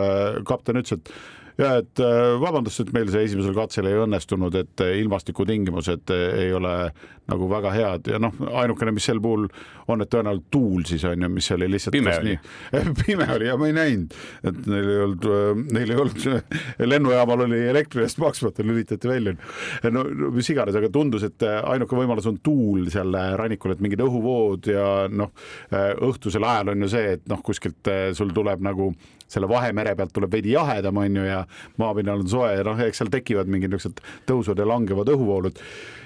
[0.47, 1.13] kapten ütles, et
[1.59, 6.27] ja et äh, vabandust, et meil see esimesel katsel ei õnnestunud, et äh, ilmastikutingimused äh,
[6.45, 6.75] ei ole
[7.31, 9.45] nagu väga head ja noh, ainukene, mis sel puhul
[9.91, 12.35] on, et tõenäoliselt tuul siis on ju, mis oli lihtsalt Pime oli.
[13.03, 15.29] pime oli ja ma ei näinud, et neil ei olnud,
[15.77, 16.27] neil ei olnud,
[16.93, 19.35] lennujaamal oli elektri eest maksmata, lülitati välja.
[19.91, 24.71] no mis iganes, aga tundus, et ainuke võimalus on tuul seal rannikul, et mingid õhuvood
[24.73, 25.31] ja noh,
[25.71, 28.91] õhtusel ajal on ju see, et noh, kuskilt sul tuleb nagu
[29.33, 31.43] selle Vahemere pealt tuleb veidi jahedam, on ju, ja
[31.81, 35.61] maapinnal on soe ja noh, eks seal tekivad mingid niisugused tõusvad ja langevad õhuvoolud.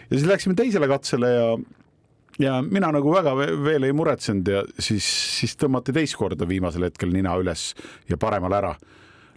[0.10, 1.50] ja siis läksime teisele katsele ja
[2.40, 5.06] ja mina nagu väga veel ei muretsenud ja siis,
[5.40, 7.70] siis tõmmati teist korda viimasel hetkel nina üles
[8.10, 8.74] ja paremal ära.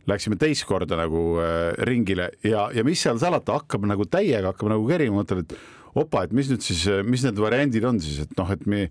[0.09, 4.72] Läksime teist korda nagu äh, ringile ja, ja mis seal salata, hakkab nagu täiega hakkab
[4.72, 5.59] nagu kerima, mõtled, et
[5.98, 8.87] opa, et mis nüüd siis, mis need variandid on siis, et noh, et me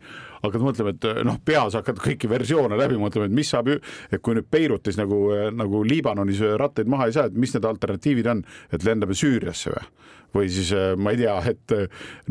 [0.47, 4.38] hakkad mõtlema, et noh, peas hakkad kõiki versioone läbi mõtlema, et mis saab, et kui
[4.38, 5.21] nüüd Beirutis nagu,
[5.55, 9.88] nagu Liibanonis rattaid maha ei saa, et mis need alternatiivid on, et lendame Süüriasse või?
[10.36, 11.73] või siis ma ei tea, et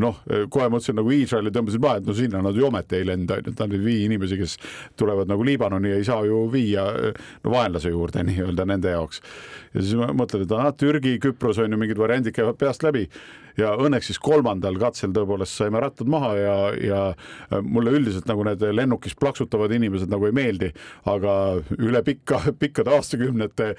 [0.03, 0.19] noh,
[0.53, 3.49] kohe mõtlesin nagu Iisraeli tõmbasid maha, et no sinna nad ju ometi ei lenda, et
[3.49, 4.57] nad ei vii inimesi, kes
[5.01, 6.85] tulevad nagu Liibanoni, ei saa ju viia
[7.45, 9.23] no vaenlase juurde nii-öelda nende jaoks.
[9.75, 13.07] ja siis mõtled, et ah, Türgi, Küpros on ju mingid variandid käivad peast läbi
[13.57, 18.63] ja õnneks siis kolmandal katsel tõepoolest saime rattad maha ja, ja mulle üldiselt nagu need
[18.73, 20.71] lennukis plaksutavad inimesed nagu ei meeldi,
[21.11, 21.33] aga
[21.79, 23.73] üle pikka, pikkade aastakümnete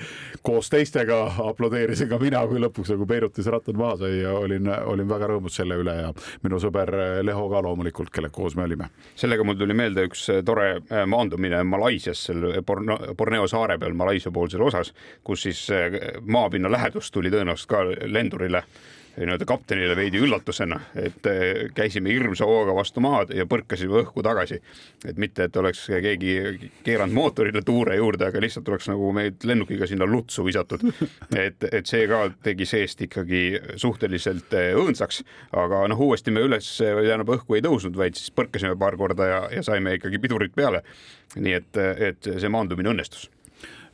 [0.46, 5.10] koos teistega aplodeerisin ka mina, kui lõpuks nagu Beirutis rattad maha sai ja olin, olin
[5.10, 6.12] väga rõõmus selle üle ja
[6.44, 6.92] minu sõber
[7.24, 8.90] Leho ka loomulikult, kellega koos me olime.
[9.16, 14.62] sellega mul tuli meelde üks tore äh, maandumine Malaisias, seal Borneo saare peal Malaisia poolsel
[14.62, 18.64] osas, kus siis äh, maapinna lähedus tuli tõenäoliselt ka lendurile
[19.18, 24.60] nii-öelda kaptenile veidi üllatusena, et eh, käisime hirmsa hooga vastu maad ja põrkasime õhku tagasi.
[25.06, 26.34] et mitte, et oleks keegi
[26.84, 30.86] keeranud mootorile tuure juurde, aga lihtsalt oleks nagu meid lennukiga sinna lutsu visatud.
[31.46, 33.44] et, et see ka tegi seest ikkagi
[33.76, 38.78] suhteliselt eh, õõnsaks, aga noh, uuesti me üles, tähendab õhku ei tõusnud, vaid siis põrkasime
[38.78, 40.84] paar korda ja, ja saime ikkagi pidurit peale.
[41.36, 43.30] nii et, et see maandumine õnnestus.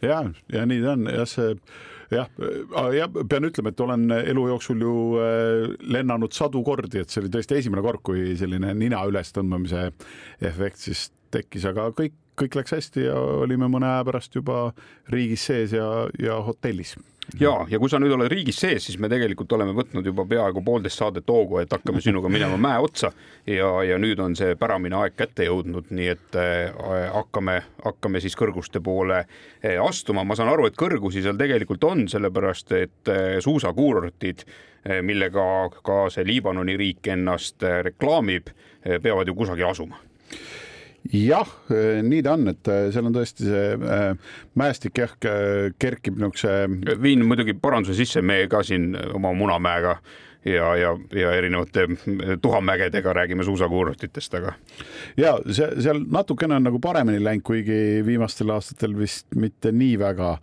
[0.01, 1.55] ja, ja nii ta on, jah, see
[2.13, 2.29] jah,
[2.95, 7.33] ja pean ütlema, et olen elu jooksul ju äh, lennanud sadu kordi, et see oli
[7.33, 9.89] tõesti esimene kord, kui selline nina ülestõmbamise
[10.43, 13.15] efekt siis tekkis, aga kõik, kõik läks hästi ja
[13.45, 14.67] olime mõne aja pärast juba
[15.13, 15.87] riigis sees ja,
[16.19, 16.95] ja hotellis.
[17.39, 20.61] Ja, ja kui sa nüüd oled riigis sees, siis me tegelikult oleme võtnud juba peaaegu
[20.65, 23.13] poolteist saadet hoogu, et hakkame sinuga minema mäe otsa.
[23.47, 26.75] Ja, ja nüüd on see päramine aeg kätte jõudnud, nii et äh,
[27.15, 30.25] hakkame, hakkame siis kõrguste poole äh, astuma.
[30.27, 35.45] ma saan aru, et kõrgusi seal tegelikult on, sellepärast et äh, suusakuurortid äh,, millega
[35.79, 40.03] ka see Liibanoni riik ennast äh, reklaamib äh,, peavad ju kusagil asuma
[41.11, 46.19] jah, eh, nii ta on, et eh, seal on tõesti see äh, mäestik jah kerkib
[46.19, 46.53] niisuguse.
[47.01, 49.97] viin muidugi paranduse sisse, me ka siin oma Munamäega
[50.45, 51.87] ja, ja, ja erinevate
[52.41, 54.53] tuhamägedega räägime suusakuurortitest, aga.
[55.17, 60.37] ja see seal natukene on nagu paremini läinud, kuigi viimastel aastatel vist mitte nii väga,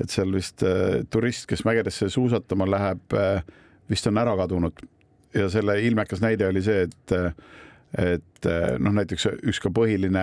[0.00, 0.64] et seal vist
[1.10, 3.44] turist, kes mägedesse suusatama läheb äh,,
[3.90, 4.84] vist on ära kadunud
[5.34, 7.16] ja selle ilmekas näide oli see, et
[7.92, 10.22] et eh, noh, näiteks üks ka põhiline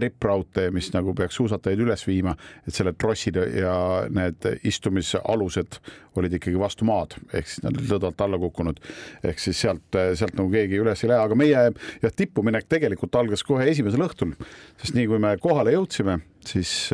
[0.00, 2.32] ripraudtee, mis nagu peaks suusatajaid üles viima,
[2.64, 3.74] et selle trossid ja
[4.08, 5.78] need istumisalused
[6.16, 8.80] olid ikkagi vastu maad, ehk siis nad olid lõdvalt alla kukkunud.
[9.22, 9.84] ehk siis sealt,
[10.16, 14.32] sealt nagu keegi üles ei lähe, aga meie jah, tippuminek tegelikult algas kohe esimesel õhtul,
[14.80, 16.88] sest nii kui me kohale jõudsime, siis,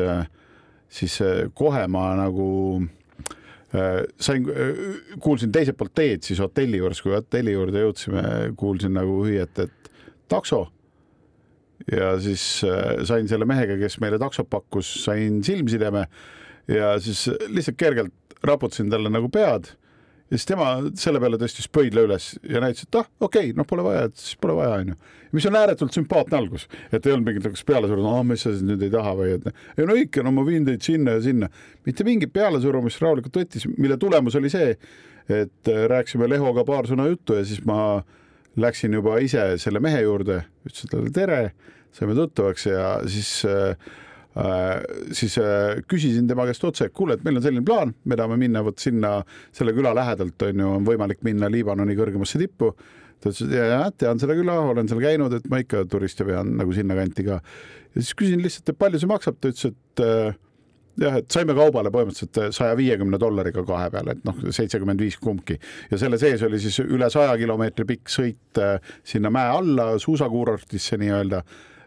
[0.91, 1.21] siis
[1.55, 2.49] kohe ma nagu
[4.19, 4.47] sain,
[5.23, 8.25] kuulsin teiselt poolt teed siis hotelli juures, kui hotelli juurde jõudsime,
[8.59, 9.77] kuulsin nagu hüüet, et
[10.31, 10.69] takso.
[11.91, 16.07] ja siis äh, sain selle mehega, kes meile taksot pakkus, sain silmsideme
[16.69, 18.13] ja siis lihtsalt kergelt
[18.45, 19.73] raputasin talle nagu pead
[20.31, 20.67] ja siis tema
[21.01, 24.21] selle peale tõstis pöidla üles ja näitas, et ah, okei okay,, noh, pole vaja, et
[24.21, 24.95] siis pole vaja, onju.
[25.35, 28.63] mis on ääretult sümpaatne algus, et ei olnud mingit niisugust pealesurumist, aa, mis sa siis
[28.69, 31.51] nüüd ei taha või et ei no ikka, no ma viin teid sinna ja sinna.
[31.89, 34.77] mitte mingit pealesurumist rahulikult võttis, mille tulemus oli see,
[35.31, 38.20] et äh, rääkisime Lehoga paar sõna juttu ja siis ma äh,
[38.57, 41.41] läksin juba ise selle mehe juurde, ütlesin talle tere,
[41.95, 43.77] saime tuttavaks ja siis äh,
[44.39, 44.81] äh,
[45.17, 48.39] siis äh, küsisin tema käest otse, et kuule, et meil on selline plaan, me tahame
[48.41, 49.21] minna vot sinna
[49.57, 52.75] selle küla lähedalt on ju, on võimalik minna Liibanoni kõrgemasse tippu.
[53.21, 56.57] ta ütles, et ja, tean seda küla, olen seal käinud, et ma ikka turiste vean
[56.61, 57.41] nagu sinnakanti ka.
[57.95, 60.39] ja siis küsin lihtsalt, et palju see maksab, ta ütles, et äh,
[61.01, 65.57] jah, et saime kaubale põhimõtteliselt saja viiekümne dollariga kahe peale, et noh, seitsekümmend viis kumbki
[65.91, 71.01] ja selle sees oli siis üle saja kilomeetri pikk sõit äh, sinna mäe alla suusakuurortisse
[71.01, 71.43] nii-öelda.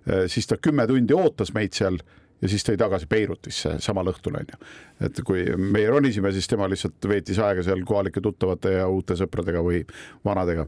[0.09, 1.99] Äh, siis ta kümme tundi ootas meid seal
[2.43, 4.59] ja siis tõi tagasi Beirutisse samal õhtul onju.
[5.07, 9.63] et kui meie ronisime, siis tema lihtsalt veetis aega seal kohalike tuttavate ja uute sõpradega
[9.63, 9.83] või
[10.25, 10.67] vanadega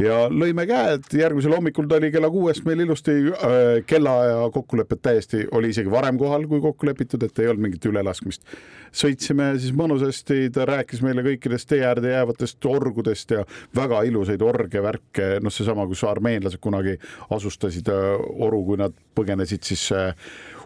[0.00, 5.42] ja lõime käed, järgmisel hommikul ta oli kella kuuest meil ilusti äh, kellaaja kokkulepet täiesti,
[5.52, 8.46] oli isegi varem kohal kui kokku lepitud, et ei olnud mingit ülelaskmist.
[8.92, 13.44] sõitsime siis mõnusasti, ta rääkis meile kõikidest tee äärde jäävatest orgudest ja
[13.76, 16.98] väga ilusaid orge, värke, noh, seesama, kus armeenlased kunagi
[17.30, 20.12] asustasid äh, oru, kui nad põgenesid siis äh,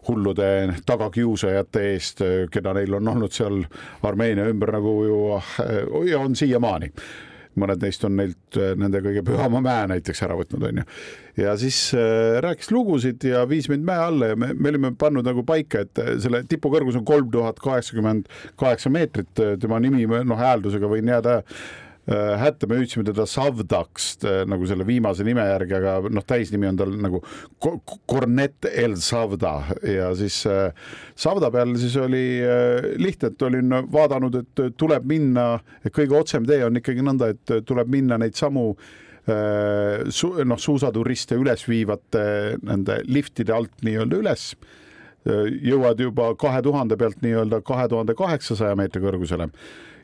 [0.08, 3.62] hullude tagakiusajate eest, äh, keda neil on olnud seal
[4.06, 6.92] Armeenia ümber nagu ju äh, ja on siiamaani
[7.60, 10.84] mõned neist on neilt äh, nende kõige pühama mäe näiteks ära võtnud, onju.
[11.40, 15.26] ja siis äh, rääkis lugusid ja viis mind mäe alla ja me, me olime pannud
[15.26, 20.06] nagu paika, et äh, selle tipu kõrgus on kolm tuhat kaheksakümmend kaheksa meetrit, tema nimi,
[20.06, 25.42] noh, hääldusega võin jääda Äh, hätta, me hüüdsime teda Savdaks äh, nagu selle viimase nime
[25.48, 27.20] järgi, aga noh, täisnimi on tal nagu
[28.06, 29.54] Cornet El Savda.
[29.82, 30.70] Ja siis äh,
[31.18, 32.22] Savda peal siis oli
[33.02, 35.56] lihtne, et olin vaadanud, et tuleb minna,
[35.88, 38.72] kõige otsem tee on ikkagi nõnda, et tuleb minna neid samu
[40.14, 42.20] su, noh, suusaturiste üles viivate
[42.62, 44.44] nende liftide alt nii-öelda üles.
[45.26, 49.48] Jõuad juba kahe tuhande pealt nii-öelda kahe tuhande kaheksasaja meetri kõrgusele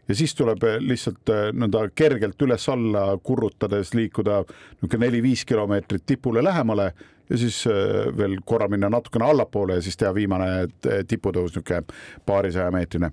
[0.09, 6.43] ja siis tuleb eh, lihtsalt eh, nõnda kergelt üles-alla kurrutades liikuda niisugune neli-viis kilomeetrit tipule
[6.45, 6.91] lähemale
[7.31, 10.69] ja siis eh, veel korra minna natukene allapoole ja siis teha viimane
[11.09, 11.85] tiputõus niisugune
[12.27, 13.12] paarisaja meetrine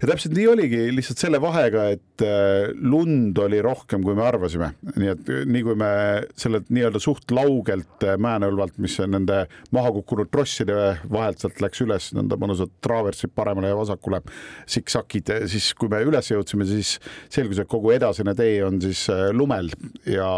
[0.00, 4.72] ja täpselt nii oligi, lihtsalt selle vahega, et äh, lund oli rohkem, kui me arvasime,
[4.96, 5.90] nii et äh, nii kui me
[6.38, 9.44] sellelt nii-öelda suht laugelt äh, Mäenõlvalt, mis nende
[9.74, 14.22] maha kukkunud trosside vahelt sealt läks üles nõnda mõnusad traaversid paremale ja vasakule,
[14.70, 16.96] siksakid, siis kui me üles jõudsime, siis
[17.32, 19.70] selgus, et kogu edasine tee on siis lumel.
[20.08, 20.28] Ja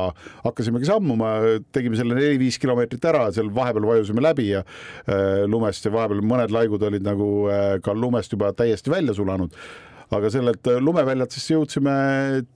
[0.44, 1.34] hakkasimegi sammuma,
[1.74, 4.64] tegime selle neli-viis kilomeetrit ära, seal vahepeal vajusime läbi ja
[5.48, 7.28] lumest ja vahepeal mõned laigud olid nagu
[7.84, 9.54] ka lumest juba täiesti välja sulanud elanud
[10.14, 11.94] aga sellelt äh, lumeväljalt siis jõudsime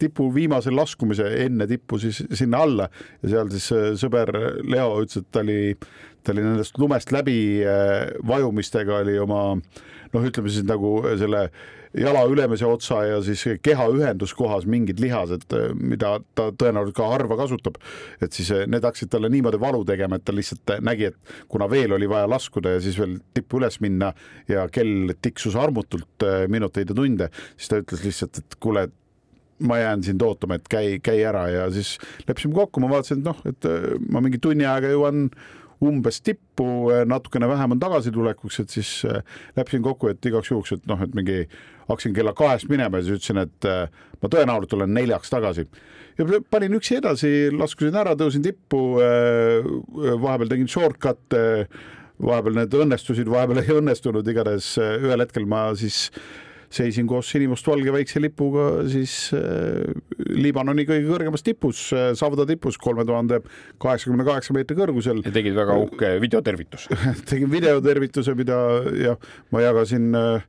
[0.01, 2.89] tipu viimase laskumise enne tippu siis sinna alla.
[3.23, 4.33] Ja seal siis äh, sõber
[4.65, 5.75] Leo ütles, et ta oli,
[6.25, 9.43] ta oli nendest lumest läbi äh, vajumistega oli oma
[10.13, 11.49] noh, ütleme siis nagu selle
[11.99, 15.45] jala ülemise otsa ja siis keha ühenduskohas mingid lihased,
[15.77, 17.77] mida ta tõenäoliselt ka harva kasutab.
[18.21, 21.69] et siis eh, need hakkasid talle niimoodi valu tegema, et ta lihtsalt nägi, et kuna
[21.71, 24.13] veel oli vaja laskuda ja siis veel tippu üles minna
[24.49, 28.89] ja kell tiksus armutult minuteid ja tunde, siis ta ütles lihtsalt, et kuule,
[29.63, 33.29] ma jään sind ootama, et käi, käi ära ja siis leppisime kokku, ma vaatasin, et
[33.29, 33.69] noh, et
[34.11, 35.29] ma mingi tunni ajaga jõuan
[35.83, 36.67] umbes tippu,
[37.11, 38.91] natukene vähem on tagasitulekuks, et siis
[39.57, 41.41] leppisin kokku, et igaks juhuks, et noh, et mingi
[41.89, 45.67] hakkasin kella kahest minema ja siis ütlesin, et äh, ma tõenäoliselt tulen neljaks tagasi.
[46.19, 49.67] ja panin üksi edasi, laskusin ära, tõusin tippu, äh,
[50.23, 51.43] vahepeal tegin shortcut'e,
[52.23, 56.09] vahepeal need õnnestusid, vahepeal ei õnnestunud, igatahes äh, ühel hetkel ma siis
[56.73, 59.93] seisin koos sinimustvalge väikse lipuga siis äh,
[60.33, 63.43] Liibanoni kõige kõrgemas tipus äh,, Savda tipus, kolme tuhande
[63.83, 65.23] kaheksakümne kaheksa meetri kõrgusel.
[65.27, 66.99] ja tegid väga uhke videotervituse
[67.31, 68.59] tegin videotervituse, mida
[68.99, 70.47] jah, ma jagasin äh,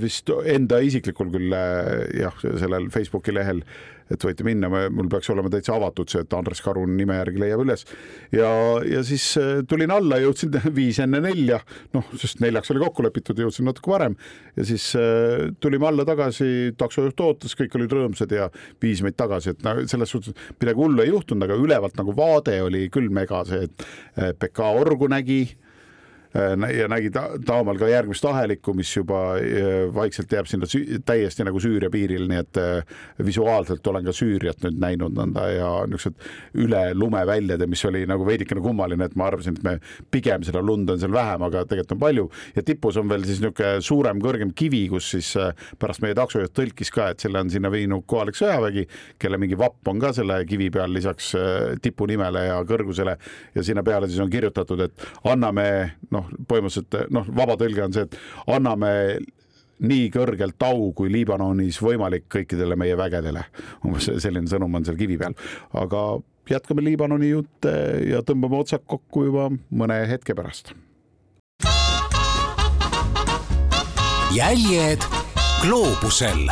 [0.00, 3.60] vist enda isiklikul küll jah, sellel Facebooki lehel,
[4.10, 7.62] et võite minna, mul peaks olema täitsa avatud see, et Andres Karun nime järgi leiab
[7.64, 7.84] üles.
[8.34, 8.48] ja,
[8.88, 11.60] ja siis äh, tulin alla, jõudsin viis enne nelja,
[11.96, 14.16] noh, sest neljaks oli kokku lepitud, jõudsin natuke varem.
[14.58, 14.90] Ja siis
[15.62, 18.48] tulime alla tagasi, taksojuht ootas, kõik olid rõõmsad ja
[18.82, 22.58] viis meid tagasi, et no selles suhtes midagi hullu ei juhtunud, aga ülevalt nagu vaade
[22.64, 25.67] oli küll mega see, et PK orgu nägi Äh,
[26.34, 30.68] ja nägi ta, taamal ka järgmist ahelikku, mis juba äh, vaikselt jääb sinna
[31.06, 35.70] täiesti nagu Süüria piiril, nii et äh, visuaalselt olen ka Süüriat nüüd näinud nõnda ja
[35.88, 39.76] niisugused üle lumeväljad ja mis oli nagu veidikene kummaline, et ma arvasin, et me
[40.12, 42.26] pigem seda lund on seal vähem, aga tegelikult on palju.
[42.58, 45.32] Ja tipus on veel siis niisugune suurem, kõrgem kivi, kus siis
[45.80, 48.84] pärast meie taksojuht tõlkis ka, et selle on sinna viinud kohalik sõjavägi,
[49.20, 51.32] kelle mingi vapp on ka selle kivi peal lisaks
[51.82, 53.16] tipu nimele ja kõrgusele.
[53.56, 55.68] Ja sinna peale siis on kirjutatud, et anname
[56.14, 58.18] noh, noh, põhimõtteliselt noh, vaba tõlge on see, et
[58.54, 58.92] anname
[59.78, 63.44] nii kõrgelt au kui Liibanonis võimalik kõikidele meie vägedele.
[63.86, 65.36] umbes selline sõnum on seal kivi peal,
[65.78, 66.18] aga
[66.50, 67.72] jätkame Liibanoni jutte
[68.08, 70.74] ja tõmbame otsad kokku juba mõne hetke pärast.
[74.34, 75.02] jäljed
[75.62, 76.50] gloobusel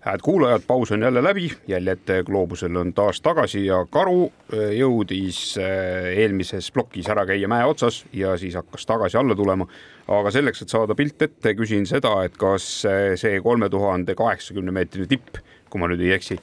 [0.00, 5.58] hääd kuulajad, paus on jälle läbi, jäljed gloobusel on taas tagasi ja Karu äh, jõudis
[5.58, 9.66] äh, eelmises plokis ära käia mäe otsas ja siis hakkas tagasi alla tulema.
[10.08, 14.72] aga selleks, et saada pilt ette, küsin seda, et kas äh, see kolme tuhande kaheksakümne
[14.72, 16.38] meetrine tipp, kui ma nüüd ei eksi,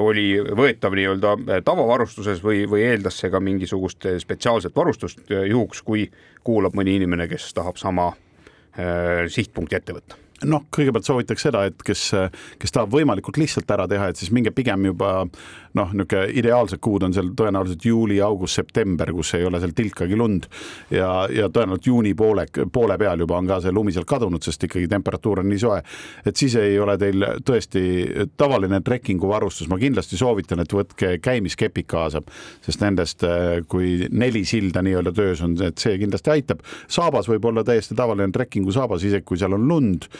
[0.00, 6.06] oli võetav nii-öelda tavavarustuses või, või eeldas see ka mingisugust spetsiaalset varustust juhuks, kui
[6.48, 8.08] kuulab mõni inimene, kes tahab sama
[9.28, 12.10] sihtpunkti ette võtta noh, kõigepealt soovitaks seda, et kes,
[12.60, 15.24] kes tahab võimalikult lihtsalt ära teha, et siis minge pigem juba
[15.76, 20.16] noh, niisugune ideaalsed kuud on seal tõenäoliselt juuli, august, september, kus ei ole seal tilkagi
[20.18, 20.46] lund
[20.94, 24.68] ja, ja tõenäoliselt juuni poole, poole peal juba on ka see lumi sealt kadunud, sest
[24.68, 25.80] ikkagi temperatuur on nii soe.
[26.26, 27.82] et siis ei ole teil tõesti
[28.38, 32.22] tavaline trekkingu varustus, ma kindlasti soovitan, et võtke käimiskepid kaasa,
[32.64, 33.26] sest nendest,
[33.68, 36.62] kui neli silda nii-öelda töös on, et see kindlasti aitab.
[36.88, 40.08] saabas võib olla täiesti tavaline trekkingu saabas, isegi kui seal on lund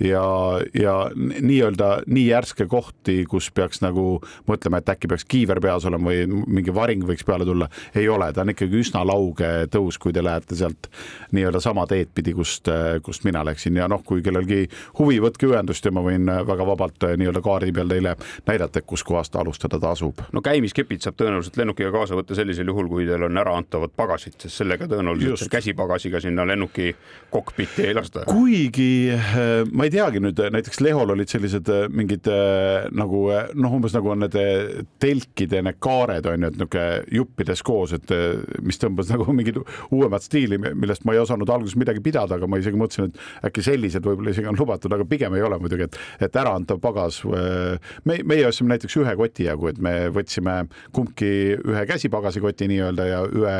[0.00, 0.24] ja,
[0.74, 4.18] ja nii-öelda nii järske kohti, kus peaks nagu
[4.48, 8.32] mõtlema, et äkki peaks kiiver peas olema või mingi varing võiks peale tulla, ei ole,
[8.32, 10.88] ta on ikkagi üsna lauge tõus, kui te lähete sealt
[11.34, 12.70] nii-öelda sama teed pidi, kust,
[13.06, 14.64] kust mina läksin ja noh, kui kellelgi
[14.98, 18.16] huvi, võtke ühendust ja ma võin väga vabalt nii-öelda kaardi peal teile
[18.48, 20.24] näidata, kuskohast alustada tasub.
[20.32, 24.62] no käimiskepid saab tõenäoliselt lennukiga kaasa võtta sellisel juhul, kui teil on äraantavad pagasid, sest
[24.62, 26.94] sellega tõenäoliselt käsipagasiga sinna lennuki
[27.30, 28.24] kokpitti ei lasta.
[28.26, 29.12] kuigi
[29.72, 33.74] ma ma ei teagi nüüd näiteks Lehol olid sellised äh, mingid äh, nagu äh, noh,
[33.76, 34.36] umbes nagu on need
[35.02, 38.12] telkide need kaared on ju, et niisugune juppides koos, et
[38.64, 39.58] mis tõmbas nagu mingit
[39.90, 43.66] uuemat stiili, millest ma ei osanud alguses midagi pidada, aga ma isegi mõtlesin, et äkki
[43.66, 47.20] sellised võib-olla isegi on lubatud, aga pigem ei ole muidugi, et, et äraantav pagas.
[48.08, 50.62] me, meie ostsime näiteks ühe koti jagu, et me võtsime
[50.96, 53.58] kumbki ühe käsipagasikoti nii-öelda ja ühe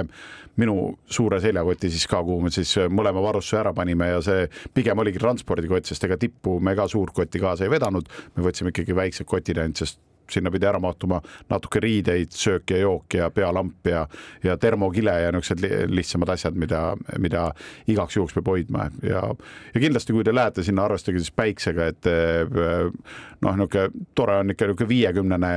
[0.60, 5.00] minu suure seljakoti siis ka, kuhu me siis mõlema varustuse ära panime ja see pigem
[5.02, 8.96] oligi transpordikott, sest ega tippu me ka suurt kotti kaasa ei vedanud, me võtsime ikkagi
[8.96, 10.00] väiksed kotid ainult, sest
[10.30, 11.20] sinna pidi ära mahtuma
[11.50, 14.06] natuke riideid, söök ja jook ja pealamp ja,
[14.44, 16.82] ja termokile ja niisugused lihtsamad asjad, mida,
[17.18, 17.48] mida
[17.90, 18.88] igaks juhuks peab hoidma.
[19.02, 19.22] Ja,
[19.74, 22.10] ja kindlasti, kui te lähete sinna, arvestage siis päiksega, et
[23.44, 25.52] noh, niisugune tore on ikka niisugune viiekümnene,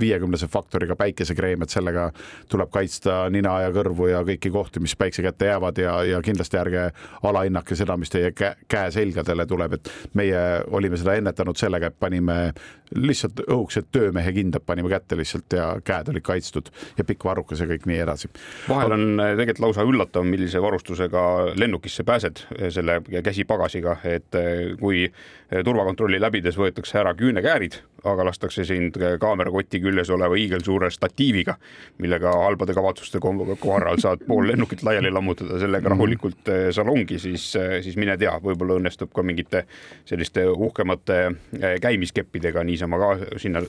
[0.00, 2.08] viiekümnese faktoriga päikesekreem, et sellega
[2.50, 6.60] tuleb kaitsta nina ja kõrvu ja kõiki kohti, mis päikse kätte jäävad ja, ja kindlasti
[6.60, 6.88] ärge
[7.22, 12.38] alahinnake seda, mis teie käe selgadele tuleb, et meie olime seda ennetanud sellega, et panime
[12.96, 17.68] lihtsalt õhukesed töömehe kindad panime kätte lihtsalt ja käed olid kaitstud ja pikk varrukas ja
[17.70, 18.30] kõik nii edasi.
[18.68, 21.24] vahel on äh, tegelikult lausa üllatav, millise varustusega
[21.60, 25.06] lennukisse pääsed äh, selle käsipagasiga, et äh, kui
[25.50, 31.56] turvakontrolli läbides võetakse ära küünekäärid aga lastakse sind kaamerakoti küljes oleva hiigelsuure statiiviga,
[32.00, 35.94] millega halbade kavatsuste korral saad pool lennukit laiali lammutada, sellega mhm.
[35.94, 39.64] rahulikult eh, salongi, siis, eh, siis mine tea, võib-olla õnnestub ka mingite
[40.08, 43.62] selliste uhkemate eh, käimiskeppidega niisama ka sinna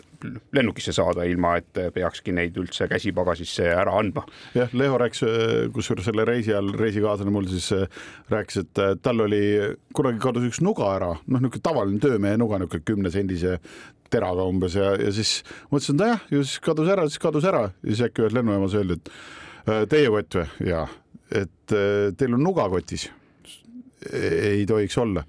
[0.56, 4.26] lennukisse saada, ilma et peakski neid üldse käsipagasisse ära andma.
[4.56, 5.24] jah, Leo rääkis,
[5.74, 7.72] kusjuures selle reisi ajal reisikaaslane mul siis
[8.32, 9.42] rääkis, et tal oli
[9.96, 13.58] kunagi kadus üks nuga ära, noh, niisugune tavaline töömehe nuga, niisugune kümnesendise
[14.12, 15.40] teraga umbes ja, ja siis
[15.72, 18.78] mõtlesin, et nojah, ju siis kadus ära, siis kadus ära ja siis äkki ühes lennujaamas
[18.80, 19.12] öeldi, et
[19.68, 20.46] äh, teie kott või?
[20.72, 20.86] jaa,
[21.44, 23.10] et äh, teil on nuga kotis.
[24.12, 25.24] ei tohiks olla.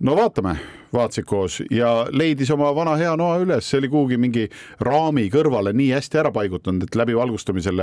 [0.00, 0.58] no vaatame
[0.94, 4.46] vaatasid koos ja leidis oma vana hea noa üles, see oli kuhugi mingi
[4.84, 7.82] raami kõrvale nii hästi ära paigutanud, et läbi valgustamisel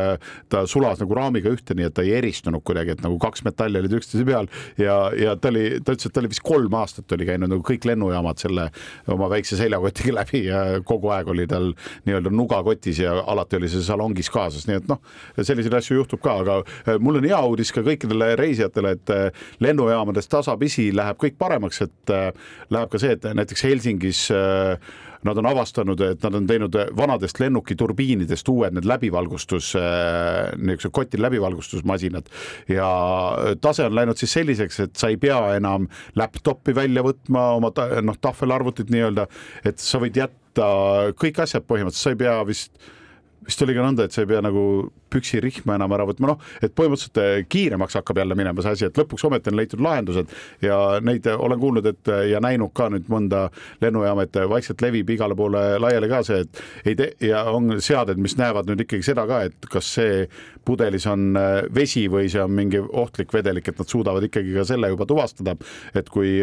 [0.50, 3.80] ta sulas nagu raamiga ühte, nii et ta ei eristunud kuidagi, et nagu kaks metalli
[3.82, 4.50] olid üksteise peal.
[4.82, 7.64] Ja, ja ta oli, ta ütles, et ta oli vist kolm aastat oli käinud nagu
[7.66, 8.68] kõik lennujaamad selle
[9.12, 11.72] oma väikse seljakotiga läbi ja kogu aeg oli tal
[12.08, 15.02] nii-öelda nuga kotis ja alati oli see salongis kaasas, nii et noh,
[15.42, 19.46] selliseid asju juhtub ka, aga äh, mul on hea uudis ka kõikidele reisijatele, et äh,
[19.64, 22.30] lennujaamades tasapisi läheb kõik paremaks, et äh,
[22.74, 24.94] läheb ka see, et näiteks Helsingis äh,
[25.26, 31.22] nad on avastanud, et nad on teinud vanadest lennukiturbiinidest uued need läbivalgustus, äh, niisugused koti
[31.22, 32.30] läbivalgustusmasinad.
[32.72, 32.90] Ja
[33.62, 35.90] tase on läinud siis selliseks, et sa ei pea enam
[36.20, 37.72] laptop'i välja võtma, oma
[38.06, 39.28] noh, tahvelarvutit nii-öelda,
[39.66, 40.70] et sa võid jätta
[41.20, 42.94] kõik asjad põhimõtteliselt, sa ei pea vist
[43.46, 44.62] vist oli ka nõnda, et sa ei pea nagu
[45.16, 49.00] püksirihma enam ära võtma, noh, et põhimõtteliselt eh, kiiremaks hakkab jälle minema see asi, et
[49.00, 50.34] lõpuks ometi on leitud lahendused.
[50.66, 53.46] Ja neid eh, olen kuulnud, et eh, ja näinud ka nüüd mõnda
[53.84, 58.20] lennujaama, et vaikselt levib igale poole laiali ka see, et ei tee ja on seaded,
[58.22, 60.26] mis näevad nüüd ikkagi seda ka, et kas see
[60.66, 61.38] pudelis on
[61.76, 65.54] vesi või see on mingi ohtlik vedelik, et nad suudavad ikkagi ka selle juba tuvastada.
[65.94, 66.40] et kui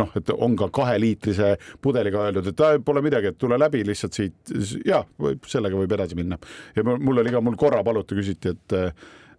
[0.00, 1.50] noh, et on ka kaheliitrise
[1.84, 4.54] pudeliga öeldud, et pole midagi, et tule läbi lihtsalt siit.
[4.86, 5.02] Ja
[5.46, 6.38] sellega võib edasi minna.
[6.76, 8.76] Ja mul oli ka, mul korra paluti, küsiti, et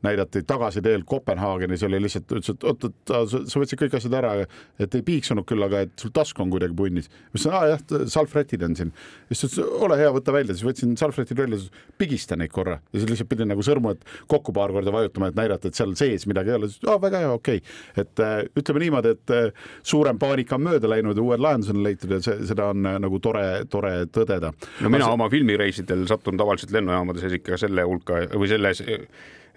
[0.05, 4.33] näidati tagasiteel Kopenhaagenis oli lihtsalt, ütles, et oot, et sa, võtsid kõik asjad ära,
[4.79, 7.09] et ei piiksunud küll, aga et sul task on kuidagi punnis.
[7.09, 7.83] ma ütlesin, aa jah,
[8.13, 8.93] salvrätid on siin.
[9.31, 11.59] siis ta ütles, ole hea, võta välja, siis võtsin salvrätid välja,
[11.97, 15.71] pigista neid korra ja siis lihtsalt pidin nagu sõrmud kokku paar korda vajutama, et näidata,
[15.71, 16.69] et seal sees midagi ei ole.
[16.87, 18.03] aa, väga hea, okei okay..
[18.03, 21.83] et äh, ütleme niimoodi, et äh, suurem paanika on mööda läinud ja uued lahendused on
[21.85, 24.53] leitud ja see, seda on äh, nagu tore, tore tõdeda.
[24.81, 28.83] no mina oma filmireisidel satun tavaliselt lennujaamades ikka selle hulka või selles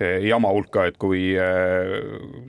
[0.01, 1.91] jama hulka, et kui eh,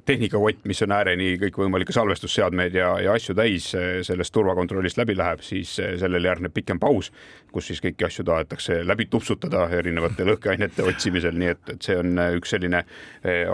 [0.07, 5.43] tehnikakott, mis on ääreni kõikvõimalikke salvestusseadmeid ja, ja asju täis, eh, sellest turvakontrollist läbi läheb,
[5.45, 7.11] siis sellele järgneb pikem paus,
[7.51, 12.23] kus siis kõiki asju tahetakse läbi tupsutada erinevate lõhkeainete otsimisel, nii et, et see on
[12.37, 12.85] üks selline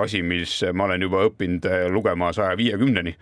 [0.01, 3.15] asi, mis ma olen juba õppinud lugema saja viiekümneni.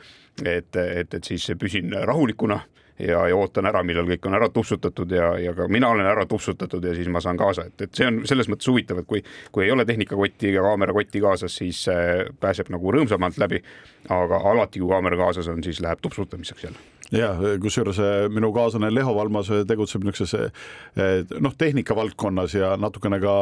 [0.44, 2.60] et, et, et siis püsin rahulikuna
[3.00, 6.26] ja, ja ootan ära, millal kõik on ära tupsutatud ja, ja ka mina olen ära
[6.30, 9.22] tupsutatud ja siis ma saan kaasa, et, et see on selles mõttes huvitav, et kui,
[9.52, 13.62] kui ei ole tehnikakotti ega kaamerakotti kaasas, siis äh, pääseb nagu rõõmsamalt läbi.
[14.10, 16.78] aga alati, kui kaamera kaasas on, siis läheb tupsutamiseks jälle
[17.12, 23.20] ja kusjuures äh, minu kaaslane Leho Valmas tegutseb niisuguses äh, noh, tehnika valdkonnas ja natukene
[23.20, 23.36] ka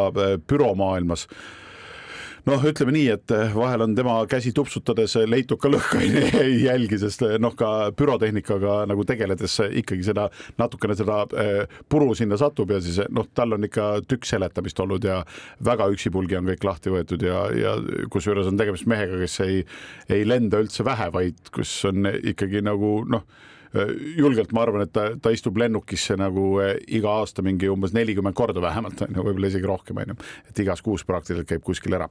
[0.47, 1.27] büromaailmas
[2.49, 6.25] noh, ütleme nii, et eh, vahel on tema käsi tupsutades leitud ka lõhkaine
[6.67, 10.27] jälgi, sest eh, noh, ka bürotehnikaga nagu tegeledes ikkagi seda
[10.59, 15.07] natukene seda eh, puru sinna satub ja siis noh, tal on ikka tükk seletamist olnud
[15.07, 15.21] ja
[15.63, 17.77] väga üksipulgi on kõik lahti võetud ja, ja
[18.11, 19.63] kusjuures on tegemist mehega, kes ei,
[20.11, 23.27] ei lenda üldse vähe, vaid kus on ikkagi nagu noh
[24.17, 28.61] julgelt ma arvan, et ta, ta istub lennukisse nagu iga aasta mingi umbes nelikümmend korda
[28.61, 30.17] vähemalt on ju, võib-olla isegi rohkem on ju,
[30.49, 32.09] et igas kuus praktiliselt käib kuskil ära.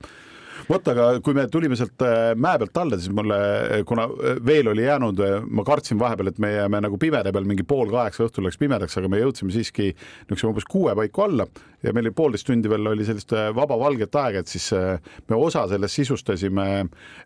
[0.68, 4.38] Vot, aga kui me tulime sealt äh, mäe pealt alla, siis mulle, äh, kuna äh,
[4.46, 5.18] veel oli jäänud,
[5.50, 8.96] ma kartsin vahepeal, et me jääme nagu pimeda peal, mingi pool kaheksa õhtul läks pimedaks,
[9.00, 11.48] aga me jõudsime siiski niisuguse umbes kuue paiku alla.
[11.82, 15.64] Ja meil oli poolteist tundi veel oli sellist vaba valget aega, et siis me osa
[15.70, 16.66] sellest sisustasime,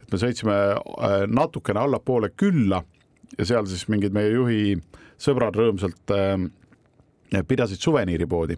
[0.00, 0.56] et me sõitsime
[1.28, 2.80] natukene allapoole külla
[3.38, 4.76] ja seal siis mingid meie juhi
[5.20, 6.14] sõbrad rõõmsalt
[7.48, 8.56] pidasid suveniiripoodi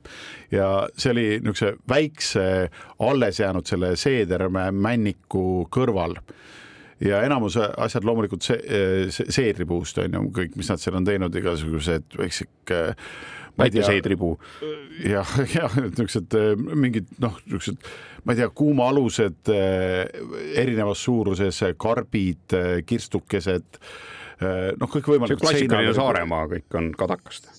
[0.53, 2.45] ja see oli niisuguse väikse
[3.05, 6.19] alles jäänud selle Seedermäe männiku kõrval
[7.01, 8.59] ja enamus asjad loomulikult see,
[9.15, 12.73] see, seedripuust on ju kõik, mis nad seal on teinud, igasugused väiksed
[13.59, 14.37] väike seedripuu.
[15.07, 16.37] jah, jah, niisugused
[16.75, 17.89] mingid noh, niisugused,
[18.25, 25.41] ma ei tea, kuumaalused erinevas suuruses karbid, kirstukesed Äh, noh, kõikvõimalikud.
[25.43, 27.51] klassikaline Saaremaa kõik on kadakast.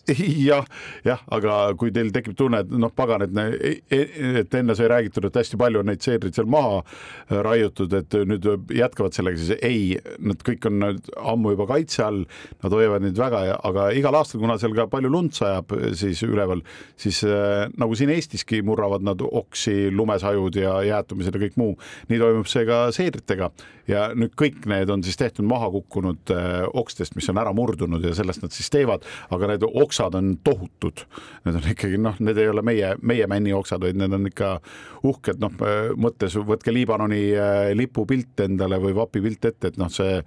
[0.50, 0.66] Jah,
[1.06, 4.02] jah, aga kui teil tekib tunne, et noh, pagan, et, e, e,
[4.42, 8.18] et enne sai räägitud, et hästi palju on neid seedreid seal maha äh, raiutud, et
[8.30, 12.24] nüüd jätkavad sellega, siis ei, nad kõik on ammu juba kaitse all,
[12.64, 16.64] nad hoiavad neid väga, aga igal aastal, kuna seal ka palju lund sajab siis üleval,
[17.00, 21.76] siis äh, nagu siin Eestiski murravad nad oksi, lumesajud ja jäätumised ja kõik muu,
[22.10, 23.52] nii toimub see ka seedritega.
[23.90, 26.30] Ja nüüd kõik need on siis tehtud maha kukkunud
[26.78, 29.66] okstest, mis on ära murdunud ja sellest nad siis teevad, aga need
[30.00, 31.06] oksad on tohutud.
[31.46, 34.60] Need on ikkagi noh, need ei ole meie, meie männioksad, vaid need on ikka
[35.04, 35.52] uhked, noh
[36.00, 40.22] mõttes võtke Liibanoni äh, lipupilt endale või vapipilt ette, et noh, see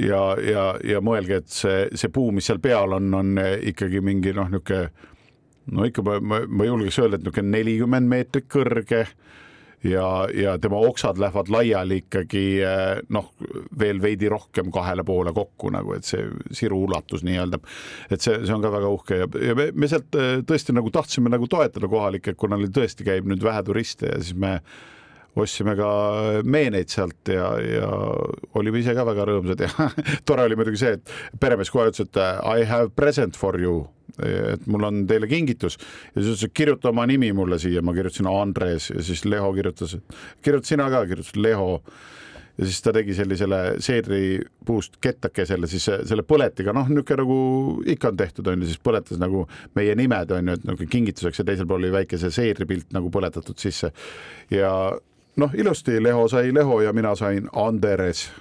[0.00, 4.32] ja, ja, ja mõelge, et see, see puu, mis seal peal on, on ikkagi mingi
[4.36, 4.88] noh, niisugune
[5.66, 9.04] no ikka ma, ma julgeks öelda, et niisugune nelikümmend meetrit kõrge
[9.84, 13.30] ja, ja tema oksad lähevad laiali ikkagi eh, noh,
[13.78, 17.60] veel veidi rohkem kahele poole kokku nagu, et see siru ulatus nii-öelda.
[18.10, 20.92] et see, see on ka väga uhke ja, ja me, me sealt eh, tõesti nagu
[20.94, 24.58] tahtsime nagu toetada kohalikke, kuna neil tõesti käib nüüd vähe turiste ja siis me
[25.36, 25.88] ostsime ka
[26.48, 27.90] meeneid sealt ja, ja
[28.56, 29.88] olime ise ka väga rõõmsad ja
[30.28, 33.84] tore oli muidugi see, et peremees kohe ütles, et I have present for you.
[34.22, 35.74] Et mul on teile kingitus.
[36.14, 39.50] Ja siis ütles, et kirjuta oma nimi mulle siia, ma kirjutasin Andres ja siis Leho
[39.52, 39.96] kirjutas,
[40.44, 41.74] kirjuta sina ka, kirjutasin Leho.
[42.56, 47.36] Ja siis ta tegi sellisele seedripuust kettakesele siis selle põletiga, noh, niisugune nagu
[47.92, 49.42] ikka on tehtud, on ju, siis põletas nagu
[49.76, 53.12] meie nimed on ju, et nagu kingituseks ja teisel pool oli väike see seedripilt nagu
[53.12, 53.92] põletatud sisse.
[54.48, 54.72] ja
[55.36, 58.32] noh, ilusti Leho sai Leho ja mina sain Anderes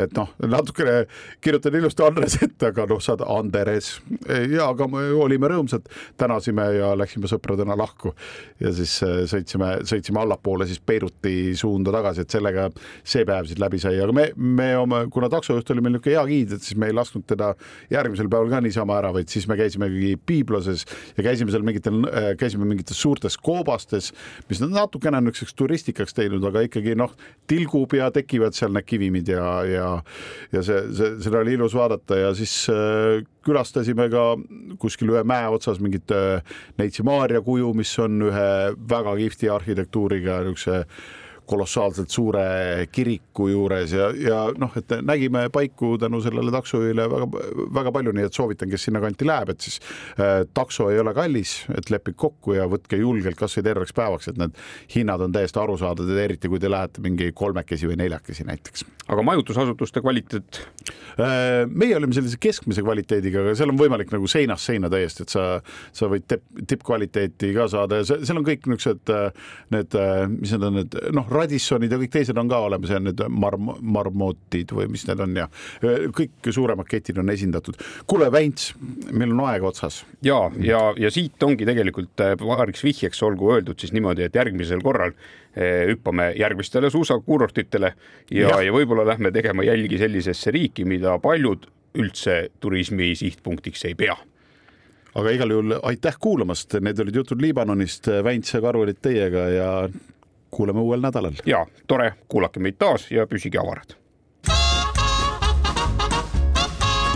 [0.00, 1.04] et noh, natukene
[1.40, 3.92] kirjutan ilusti Andres ette, aga noh, saad Anderes
[4.28, 5.86] ja aga me olime rõõmsad,
[6.20, 8.14] tänasime ja läksime sõpradena lahku.
[8.60, 12.68] Ja siis äh, sõitsime, sõitsime allapoole siis Beiruti suunda tagasi, et sellega
[13.04, 16.24] see päev siis läbi sai, aga me, me oma, kuna taksojuht oli meil niisugune hea
[16.30, 17.52] giid, et siis me ei lasknud teda
[17.92, 20.86] järgmisel päeval ka niisama ära, vaid siis me käisimegi Piibloses
[21.16, 24.12] ja käisime seal mingitel, äh, käisime mingites suurtes koobastes,
[24.50, 27.12] mis nad natukene niisuguseks turistikaks teinud, aga ikkagi noh,
[27.50, 29.88] tilgub ja tekivad seal need kivimid ja ja,
[30.52, 34.24] ja see, see, seda oli ilus vaadata ja siis äh, külastasime ka
[34.82, 36.42] kuskil ühe mäe otsas mingit äh,
[36.80, 38.50] Neitsi Maarja kuju, mis on ühe
[38.94, 40.84] väga kihvti arhitektuuriga niisuguse
[41.50, 42.44] kolossaalselt suure
[42.92, 48.36] kiriku juures ja, ja noh, et nägime paiku tänu sellele taksojuhile väga-väga palju, nii et
[48.36, 49.80] soovitan, kes sinnakanti läheb, et siis
[50.16, 54.40] äh, takso ei ole kallis, et lepige kokku ja võtke julgelt kasvõi terveks päevaks, et
[54.40, 54.58] need
[54.94, 58.86] hinnad on täiesti arusaadavad, eriti kui te lähete mingi kolmekesi või neljakesi näiteks.
[59.10, 60.62] aga majutusasutuste kvaliteet?
[61.20, 65.34] Äh, meie olime sellise keskmise kvaliteediga, aga seal on võimalik nagu seinast seina täiesti, et
[65.34, 65.46] sa,
[65.96, 66.28] sa võid
[66.70, 70.96] tippkvaliteeti ka saada ja seal on kõik niisugused äh, need, äh, mis need on, need
[71.16, 75.24] noh, Radissonid ja kõik teised on ka olemas ja need marm-, marmotid või mis need
[75.24, 75.48] on ja
[76.16, 77.78] kõik suuremad ketid on esindatud.
[78.06, 78.72] kuule, Väints,
[79.10, 80.04] meil on aeg otsas.
[80.24, 84.82] ja, ja, ja siit ongi tegelikult äh, paariks vihjeks olgu öeldud siis niimoodi, et järgmisel
[84.84, 85.16] korral
[85.50, 87.92] hüppame järgmistele suusakuurortitele
[88.30, 91.66] ja, ja., ja võib-olla lähme tegema jälgi sellisesse riiki, mida paljud
[91.98, 94.14] üldse turismi sihtpunktiks ei pea
[95.18, 99.70] aga igal juhul aitäh kuulamast, need olid jutud Liibanonist, Väints ja Karu olid teiega ja
[100.50, 101.32] kuuleme uuel nädalal.
[101.46, 103.94] ja tore, kuulake meid taas ja püsige avarad.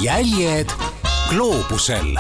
[0.03, 0.69] jäljed
[1.31, 2.17] gloobusel